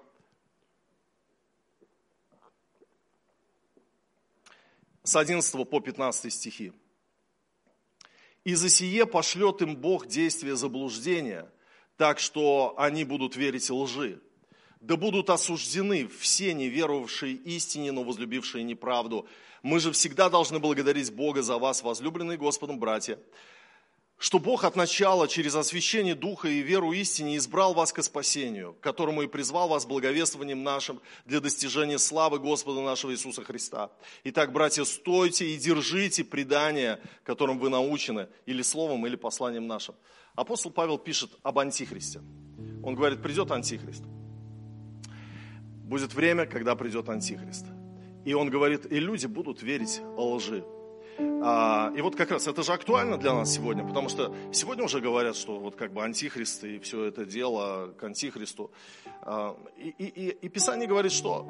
С 5.02 5.16
11 5.16 5.68
по 5.68 5.80
15 5.80 6.32
стихи. 6.32 6.72
«И 8.44 8.54
за 8.54 8.68
сие 8.68 9.06
пошлет 9.06 9.62
им 9.62 9.76
Бог 9.76 10.06
действие 10.06 10.56
заблуждения, 10.56 11.50
так 11.96 12.18
что 12.18 12.74
они 12.76 13.04
будут 13.04 13.36
верить 13.36 13.70
лжи, 13.70 14.20
да 14.80 14.96
будут 14.96 15.28
осуждены 15.30 16.08
все 16.08 16.54
неверовавшие 16.54 17.34
истине, 17.34 17.92
но 17.92 18.02
возлюбившие 18.02 18.64
неправду. 18.64 19.26
Мы 19.62 19.78
же 19.78 19.92
всегда 19.92 20.30
должны 20.30 20.58
благодарить 20.58 21.12
Бога 21.12 21.42
за 21.42 21.58
вас, 21.58 21.82
возлюбленные 21.82 22.38
Господом 22.38 22.78
братья, 22.78 23.18
что 24.16 24.38
Бог 24.38 24.64
от 24.64 24.76
начала 24.76 25.28
через 25.28 25.54
освящение 25.54 26.14
Духа 26.14 26.48
и 26.48 26.60
веру 26.60 26.92
истине 26.92 27.36
избрал 27.36 27.74
вас 27.74 27.92
к 27.92 28.02
спасению, 28.02 28.74
которому 28.80 29.22
и 29.22 29.26
призвал 29.26 29.68
вас 29.68 29.84
благовествованием 29.84 30.62
нашим 30.62 31.00
для 31.26 31.40
достижения 31.40 31.98
славы 31.98 32.38
Господа 32.38 32.80
нашего 32.80 33.12
Иисуса 33.12 33.44
Христа. 33.44 33.90
Итак, 34.24 34.52
братья, 34.52 34.84
стойте 34.84 35.46
и 35.50 35.58
держите 35.58 36.24
предание, 36.24 37.00
которым 37.24 37.58
вы 37.58 37.68
научены, 37.68 38.28
или 38.46 38.62
словом, 38.62 39.06
или 39.06 39.16
посланием 39.16 39.66
нашим. 39.66 39.94
Апостол 40.34 40.70
Павел 40.70 40.96
пишет 40.96 41.30
об 41.42 41.58
Антихристе. 41.58 42.20
Он 42.82 42.94
говорит, 42.94 43.22
придет 43.22 43.50
Антихрист– 43.50 44.04
будет 45.90 46.14
время, 46.14 46.46
когда 46.46 46.76
придет 46.76 47.08
Антихрист. 47.08 47.66
И 48.24 48.32
он 48.32 48.48
говорит, 48.48 48.86
и 48.90 49.00
люди 49.00 49.26
будут 49.26 49.62
верить 49.62 50.00
лжи. 50.16 50.64
А, 51.42 51.92
и 51.96 52.00
вот 52.00 52.14
как 52.14 52.30
раз 52.30 52.46
это 52.46 52.62
же 52.62 52.72
актуально 52.72 53.18
для 53.18 53.34
нас 53.34 53.52
сегодня, 53.52 53.84
потому 53.84 54.08
что 54.08 54.34
сегодня 54.52 54.84
уже 54.84 55.00
говорят, 55.00 55.36
что 55.36 55.58
вот 55.58 55.74
как 55.74 55.92
бы 55.92 56.02
антихрист 56.02 56.64
и 56.64 56.78
все 56.78 57.04
это 57.04 57.24
дело 57.24 57.92
к 57.98 58.04
антихристу. 58.04 58.70
А, 59.22 59.56
и, 59.76 59.88
и, 59.88 60.28
и 60.28 60.48
Писание 60.48 60.86
говорит, 60.86 61.12
что 61.12 61.46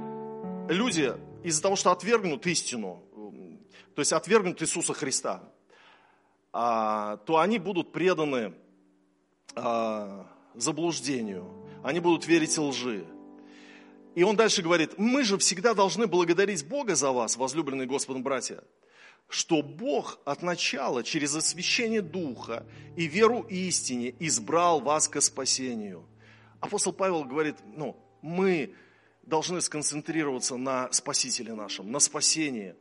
люди 0.69 1.13
из-за 1.45 1.63
того, 1.63 1.77
что 1.77 1.91
отвергнут 1.93 2.47
истину, 2.47 3.03
то 3.95 4.01
есть 4.01 4.13
отвергнут 4.13 4.63
Иисуса 4.63 4.95
Христа, 4.95 5.43
а, 6.53 7.19
то 7.27 7.39
они 7.39 7.59
будут 7.59 7.93
преданы 7.93 8.55
заблуждению, 10.55 11.45
они 11.83 11.99
будут 11.99 12.27
верить 12.27 12.57
лжи. 12.57 13.05
И 14.15 14.23
он 14.25 14.37
дальше 14.37 14.63
говорит, 14.63 14.99
мы 14.99 15.23
же 15.23 15.39
всегда 15.39 15.75
должны 15.75 16.07
благодарить 16.07 16.67
Бога 16.67 16.97
за 16.97 17.13
вас, 17.13 17.37
возлюбленные 17.37 17.87
Господом 17.87 18.23
братья, 18.23 18.63
что 19.29 19.63
Бог 19.63 20.19
от 20.25 20.43
начала 20.43 21.05
через 21.05 21.35
освящение 21.37 22.03
Духа 22.03 22.67
и 22.97 23.07
веру 23.07 23.43
истине 23.49 24.13
избрал 24.19 24.81
вас 24.81 25.09
к 25.09 25.21
спасению. 25.21 26.05
Апостол 26.59 26.93
Павел 26.93 27.25
говорит, 27.25 27.57
ну, 27.77 27.97
мы 28.21 28.75
должны 29.23 29.61
сконцентрироваться 29.61 30.57
на 30.57 30.91
Спасителе 30.93 31.55
нашем, 31.55 31.93
на 31.93 32.01
спасении, 32.01 32.75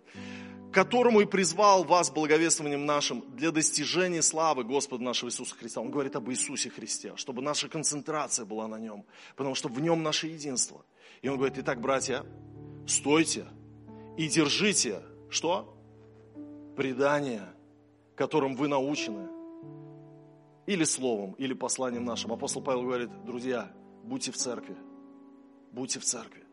которому 0.74 1.22
и 1.22 1.26
призвал 1.26 1.84
вас 1.84 2.10
благовествованием 2.10 2.88
нашим 2.88 3.24
для 3.36 3.52
достижения 3.52 4.24
славы 4.24 4.64
Господа 4.64 5.04
нашего 5.04 5.30
Иисуса 5.30 5.56
Христа. 5.56 5.82
Он 5.82 5.92
говорит 5.92 6.16
об 6.16 6.30
Иисусе 6.32 6.72
Христе, 6.72 7.14
чтобы 7.18 7.44
наша 7.44 7.70
концентрация 7.70 8.46
была 8.46 8.68
на 8.68 8.80
нем, 8.80 9.06
потому 9.36 9.54
что 9.54 9.70
в 9.70 9.80
нем 9.80 10.02
наше 10.02 10.26
единство– 10.26 10.84
и 11.22 11.28
он 11.28 11.38
говорит, 11.38 11.58
итак, 11.58 11.82
братья, 11.82 12.26
стойте 12.88 13.46
и 14.18 14.28
держите, 14.28 15.02
что? 15.30 15.76
Предание, 16.76 17.48
которым 18.16 18.56
вы 18.56 18.68
научены. 18.68 19.28
Или 20.66 20.84
словом, 20.84 21.34
или 21.34 21.54
посланием 21.54 22.06
нашим. 22.06 22.32
Апостол 22.32 22.62
Павел 22.62 22.84
говорит, 22.84 23.10
друзья, 23.26 23.72
будьте 24.04 24.32
в 24.32 24.38
церкви. 24.38 24.76
Будьте 25.72 26.00
в 26.00 26.04
церкви. 26.04 26.44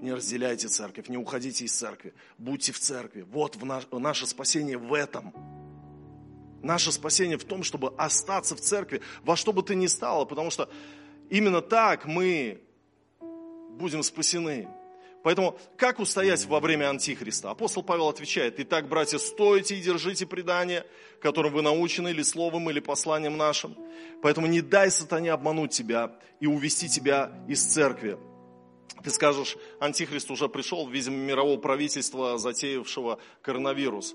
Не 0.00 0.12
разделяйте 0.12 0.68
церковь, 0.68 1.08
не 1.08 1.16
уходите 1.16 1.64
из 1.64 1.72
церкви. 1.72 2.14
Будьте 2.38 2.72
в 2.72 2.78
церкви. 2.78 3.22
Вот 3.22 3.56
в 3.56 3.64
наш, 3.64 3.86
наше 3.92 4.26
спасение 4.26 4.78
в 4.78 4.94
этом. 4.94 5.32
Наше 6.62 6.92
спасение 6.92 7.38
в 7.38 7.44
том, 7.44 7.62
чтобы 7.62 7.94
остаться 7.96 8.54
в 8.56 8.60
церкви 8.60 9.00
во 9.22 9.36
что 9.36 9.52
бы 9.52 9.62
ты 9.62 9.74
ни 9.74 9.86
стало, 9.86 10.24
потому 10.24 10.50
что 10.50 10.68
именно 11.28 11.60
так 11.60 12.06
мы 12.06 12.62
будем 13.78 14.02
спасены. 14.02 14.68
Поэтому 15.22 15.58
как 15.76 15.98
устоять 15.98 16.46
во 16.46 16.60
время 16.60 16.88
Антихриста? 16.88 17.50
Апостол 17.50 17.82
Павел 17.82 18.08
отвечает, 18.08 18.58
«Итак, 18.58 18.88
братья, 18.88 19.18
стойте 19.18 19.76
и 19.76 19.82
держите 19.82 20.24
предание, 20.26 20.86
которым 21.20 21.52
вы 21.52 21.62
научены 21.62 22.08
или 22.08 22.22
словом, 22.22 22.70
или 22.70 22.80
посланием 22.80 23.36
нашим. 23.36 23.76
Поэтому 24.22 24.46
не 24.46 24.62
дай 24.62 24.90
сатане 24.90 25.32
обмануть 25.32 25.72
тебя 25.72 26.16
и 26.40 26.46
увести 26.46 26.88
тебя 26.88 27.32
из 27.48 27.62
церкви». 27.62 28.18
Ты 29.02 29.10
скажешь, 29.10 29.56
Антихрист 29.78 30.30
уже 30.30 30.48
пришел, 30.48 30.86
видимо, 30.88 31.16
мирового 31.16 31.58
правительства, 31.58 32.36
затеявшего 32.36 33.18
коронавирус. 33.40 34.14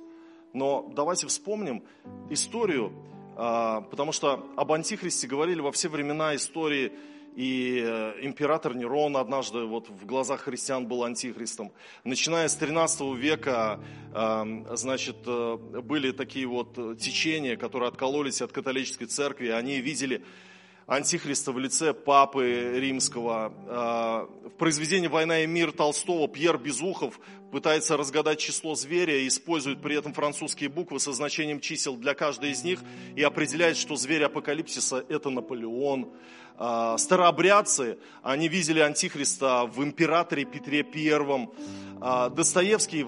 Но 0.54 0.92
давайте 0.96 1.28
вспомним 1.28 1.84
историю, 2.30 2.94
а, 3.36 3.82
потому 3.82 4.12
что 4.12 4.46
об 4.56 4.72
Антихристе 4.72 5.28
говорили 5.28 5.60
во 5.60 5.72
все 5.72 5.90
времена 5.90 6.36
истории 6.36 6.94
и 7.36 7.84
э, 7.86 8.14
император 8.22 8.76
Нерон 8.76 9.18
однажды 9.18 9.66
вот 9.66 9.90
в 9.90 10.06
глазах 10.06 10.42
христиан 10.42 10.88
был 10.88 11.04
антихристом. 11.04 11.74
Начиная 12.06 12.48
с 12.48 12.56
13 12.56 13.14
века, 13.16 13.82
эм, 14.14 14.66
значит, 14.78 15.18
э, 15.26 15.58
были 15.84 16.12
такие 16.12 16.48
вот 16.48 16.76
течения, 16.98 17.58
которые 17.58 17.90
откололись 17.90 18.42
от 18.42 18.54
католической 18.54 19.06
церкви. 19.06 19.50
Они 19.50 19.82
видели 19.82 20.24
антихриста 20.88 21.52
в 21.52 21.60
лице 21.60 21.94
папы 21.94 22.80
римского. 22.80 23.54
Э, 23.68 24.48
в 24.50 24.58
произведении 24.58 25.08
«Война 25.08 25.42
и 25.42 25.48
мир» 25.48 25.74
Толстого 25.74 26.30
Пьер 26.30 26.58
Безухов 26.58 27.20
пытается 27.52 27.98
разгадать 27.98 28.40
число 28.40 28.76
зверя 28.76 29.18
и 29.18 29.28
использует 29.28 29.82
при 29.82 29.98
этом 29.98 30.14
французские 30.14 30.70
буквы 30.70 31.00
со 31.00 31.12
значением 31.12 31.60
чисел 31.60 31.98
для 31.98 32.14
каждой 32.14 32.52
из 32.52 32.64
них 32.64 32.80
и 33.16 33.24
определяет, 33.24 33.78
что 33.78 33.96
зверь 33.96 34.24
апокалипсиса– 34.24 35.06
это 35.10 35.30
Наполеон. 35.30 36.10
Э, 36.58 36.96
старообрядцы, 36.98 37.98
они 38.24 38.48
видели 38.48 38.80
антихриста 38.80 39.66
в 39.66 39.84
императоре 39.84 40.46
Петре 40.46 40.84
Первом. 40.84 41.52
Э, 42.02 42.30
Достоевский, 42.30 43.06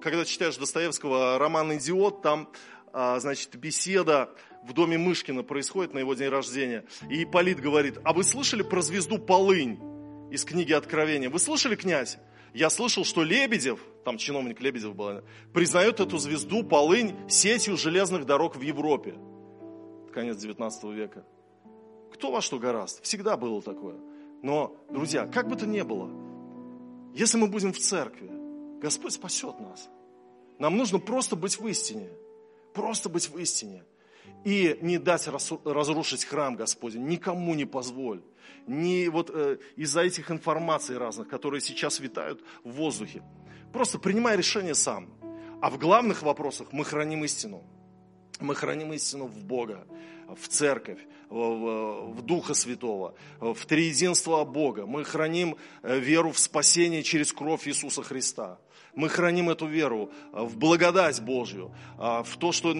когда 0.00 0.24
читаешь 0.24 0.56
Достоевского 0.56 1.38
роман 1.38 1.76
«Идиот», 1.76 2.22
там 2.22 2.48
значит, 2.92 3.56
беседа 3.56 4.30
в 4.62 4.72
доме 4.72 4.96
Мышкина 4.98 5.42
происходит 5.42 5.94
на 5.94 5.98
его 5.98 6.14
день 6.14 6.28
рождения. 6.28 6.84
И 7.10 7.24
Полит 7.24 7.58
говорит, 7.60 7.98
а 8.04 8.12
вы 8.12 8.22
слышали 8.22 8.62
про 8.62 8.82
звезду 8.82 9.18
Полынь 9.18 9.80
из 10.30 10.44
книги 10.44 10.72
Откровения? 10.72 11.28
Вы 11.28 11.40
слышали, 11.40 11.74
князь? 11.74 12.18
Я 12.54 12.70
слышал, 12.70 13.04
что 13.04 13.24
Лебедев, 13.24 13.80
там 14.04 14.16
чиновник 14.16 14.60
Лебедев 14.60 14.94
был, 14.94 15.22
признает 15.52 15.98
эту 15.98 16.18
звезду 16.18 16.62
Полынь 16.62 17.16
сетью 17.28 17.76
железных 17.76 18.26
дорог 18.26 18.54
в 18.54 18.60
Европе. 18.60 19.16
Конец 20.12 20.36
19 20.36 20.84
века. 20.84 21.24
Кто 22.14 22.30
во 22.30 22.40
что 22.40 22.58
гораст? 22.58 23.02
Всегда 23.02 23.36
было 23.36 23.60
такое. 23.60 23.96
Но, 24.42 24.76
друзья, 24.88 25.26
как 25.26 25.48
бы 25.48 25.56
то 25.56 25.66
ни 25.66 25.82
было, 25.82 26.10
если 27.12 27.38
мы 27.38 27.48
будем 27.48 27.72
в 27.72 27.78
церкви, 27.78 28.30
Господь 28.80 29.12
спасет 29.12 29.58
нас. 29.58 29.88
Нам 30.58 30.76
нужно 30.76 30.98
просто 31.00 31.34
быть 31.36 31.58
в 31.58 31.66
истине. 31.66 32.08
Просто 32.72 33.08
быть 33.08 33.28
в 33.28 33.38
истине. 33.38 33.84
и 34.44 34.78
не 34.82 34.98
дать 34.98 35.28
разрушить 35.64 36.24
храм 36.24 36.54
Господень. 36.56 37.04
Никому 37.06 37.54
не 37.54 37.64
позволь. 37.64 38.22
Не 38.66 39.08
вот 39.08 39.30
э, 39.32 39.58
из-за 39.76 40.02
этих 40.02 40.30
информаций 40.30 40.96
разных, 40.98 41.28
которые 41.28 41.60
сейчас 41.60 42.00
витают 42.00 42.42
в 42.62 42.72
воздухе. 42.72 43.22
Просто 43.72 43.98
принимай 43.98 44.36
решение 44.36 44.74
сам. 44.74 45.08
А 45.60 45.70
в 45.70 45.78
главных 45.78 46.22
вопросах 46.22 46.72
мы 46.72 46.84
храним 46.84 47.24
истину. 47.24 47.62
Мы 48.40 48.54
храним 48.54 48.92
истину 48.92 49.26
в 49.26 49.44
Бога, 49.44 49.86
в 50.28 50.48
церковь, 50.48 50.98
в, 51.34 52.14
в, 52.14 52.22
Духа 52.22 52.54
Святого, 52.54 53.14
в 53.40 53.66
триединство 53.66 54.44
Бога. 54.44 54.86
Мы 54.86 55.04
храним 55.04 55.56
э, 55.82 55.98
веру 55.98 56.30
в 56.30 56.38
спасение 56.38 57.02
через 57.02 57.32
кровь 57.32 57.66
Иисуса 57.66 58.02
Христа. 58.02 58.58
Мы 58.94 59.08
храним 59.08 59.50
эту 59.50 59.66
веру 59.66 60.12
в 60.32 60.56
благодать 60.56 61.20
Божью, 61.20 61.74
в 61.98 62.36
то, 62.38 62.52
что 62.52 62.72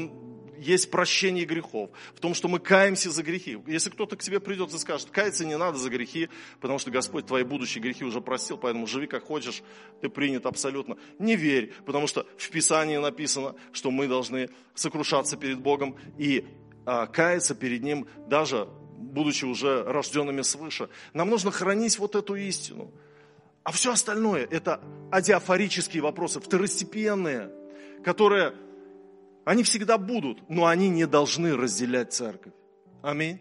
есть 0.58 0.90
прощение 0.90 1.44
грехов, 1.44 1.90
в 2.14 2.20
том, 2.20 2.34
что 2.34 2.48
мы 2.48 2.58
каемся 2.58 3.10
за 3.10 3.22
грехи. 3.22 3.58
Если 3.66 3.90
кто-то 3.90 4.16
к 4.16 4.22
тебе 4.22 4.40
придет 4.40 4.72
и 4.72 4.78
скажет, 4.78 5.10
каяться 5.10 5.44
не 5.44 5.56
надо 5.56 5.78
за 5.78 5.90
грехи, 5.90 6.28
потому 6.60 6.78
что 6.78 6.90
Господь 6.90 7.26
твои 7.26 7.42
будущие 7.42 7.82
грехи 7.82 8.04
уже 8.04 8.20
простил, 8.20 8.56
поэтому 8.56 8.86
живи 8.86 9.06
как 9.06 9.24
хочешь, 9.24 9.62
ты 10.00 10.08
принят 10.08 10.46
абсолютно. 10.46 10.96
Не 11.18 11.36
верь, 11.36 11.72
потому 11.84 12.06
что 12.06 12.26
в 12.36 12.50
Писании 12.50 12.96
написано, 12.96 13.54
что 13.72 13.90
мы 13.90 14.08
должны 14.08 14.48
сокрушаться 14.74 15.36
перед 15.36 15.58
Богом 15.60 15.96
и 16.18 16.46
каяться 16.84 17.54
перед 17.54 17.82
Ним, 17.82 18.06
даже 18.28 18.68
будучи 18.96 19.44
уже 19.44 19.82
рожденными 19.84 20.42
свыше. 20.42 20.88
Нам 21.12 21.30
нужно 21.30 21.50
хранить 21.50 21.98
вот 21.98 22.16
эту 22.16 22.34
истину. 22.34 22.90
А 23.62 23.72
все 23.72 23.92
остальное– 23.92 24.46
это 24.50 24.80
адиафорические 25.10 26.02
вопросы, 26.02 26.40
второстепенные, 26.40 27.50
которые 28.04 28.52
они 29.44 29.62
всегда 29.62 29.98
будут, 29.98 30.48
но 30.50 30.66
они 30.66 30.88
не 30.88 31.06
должны 31.06 31.56
разделять 31.56 32.12
церковь. 32.12 32.52
Аминь. 33.02 33.40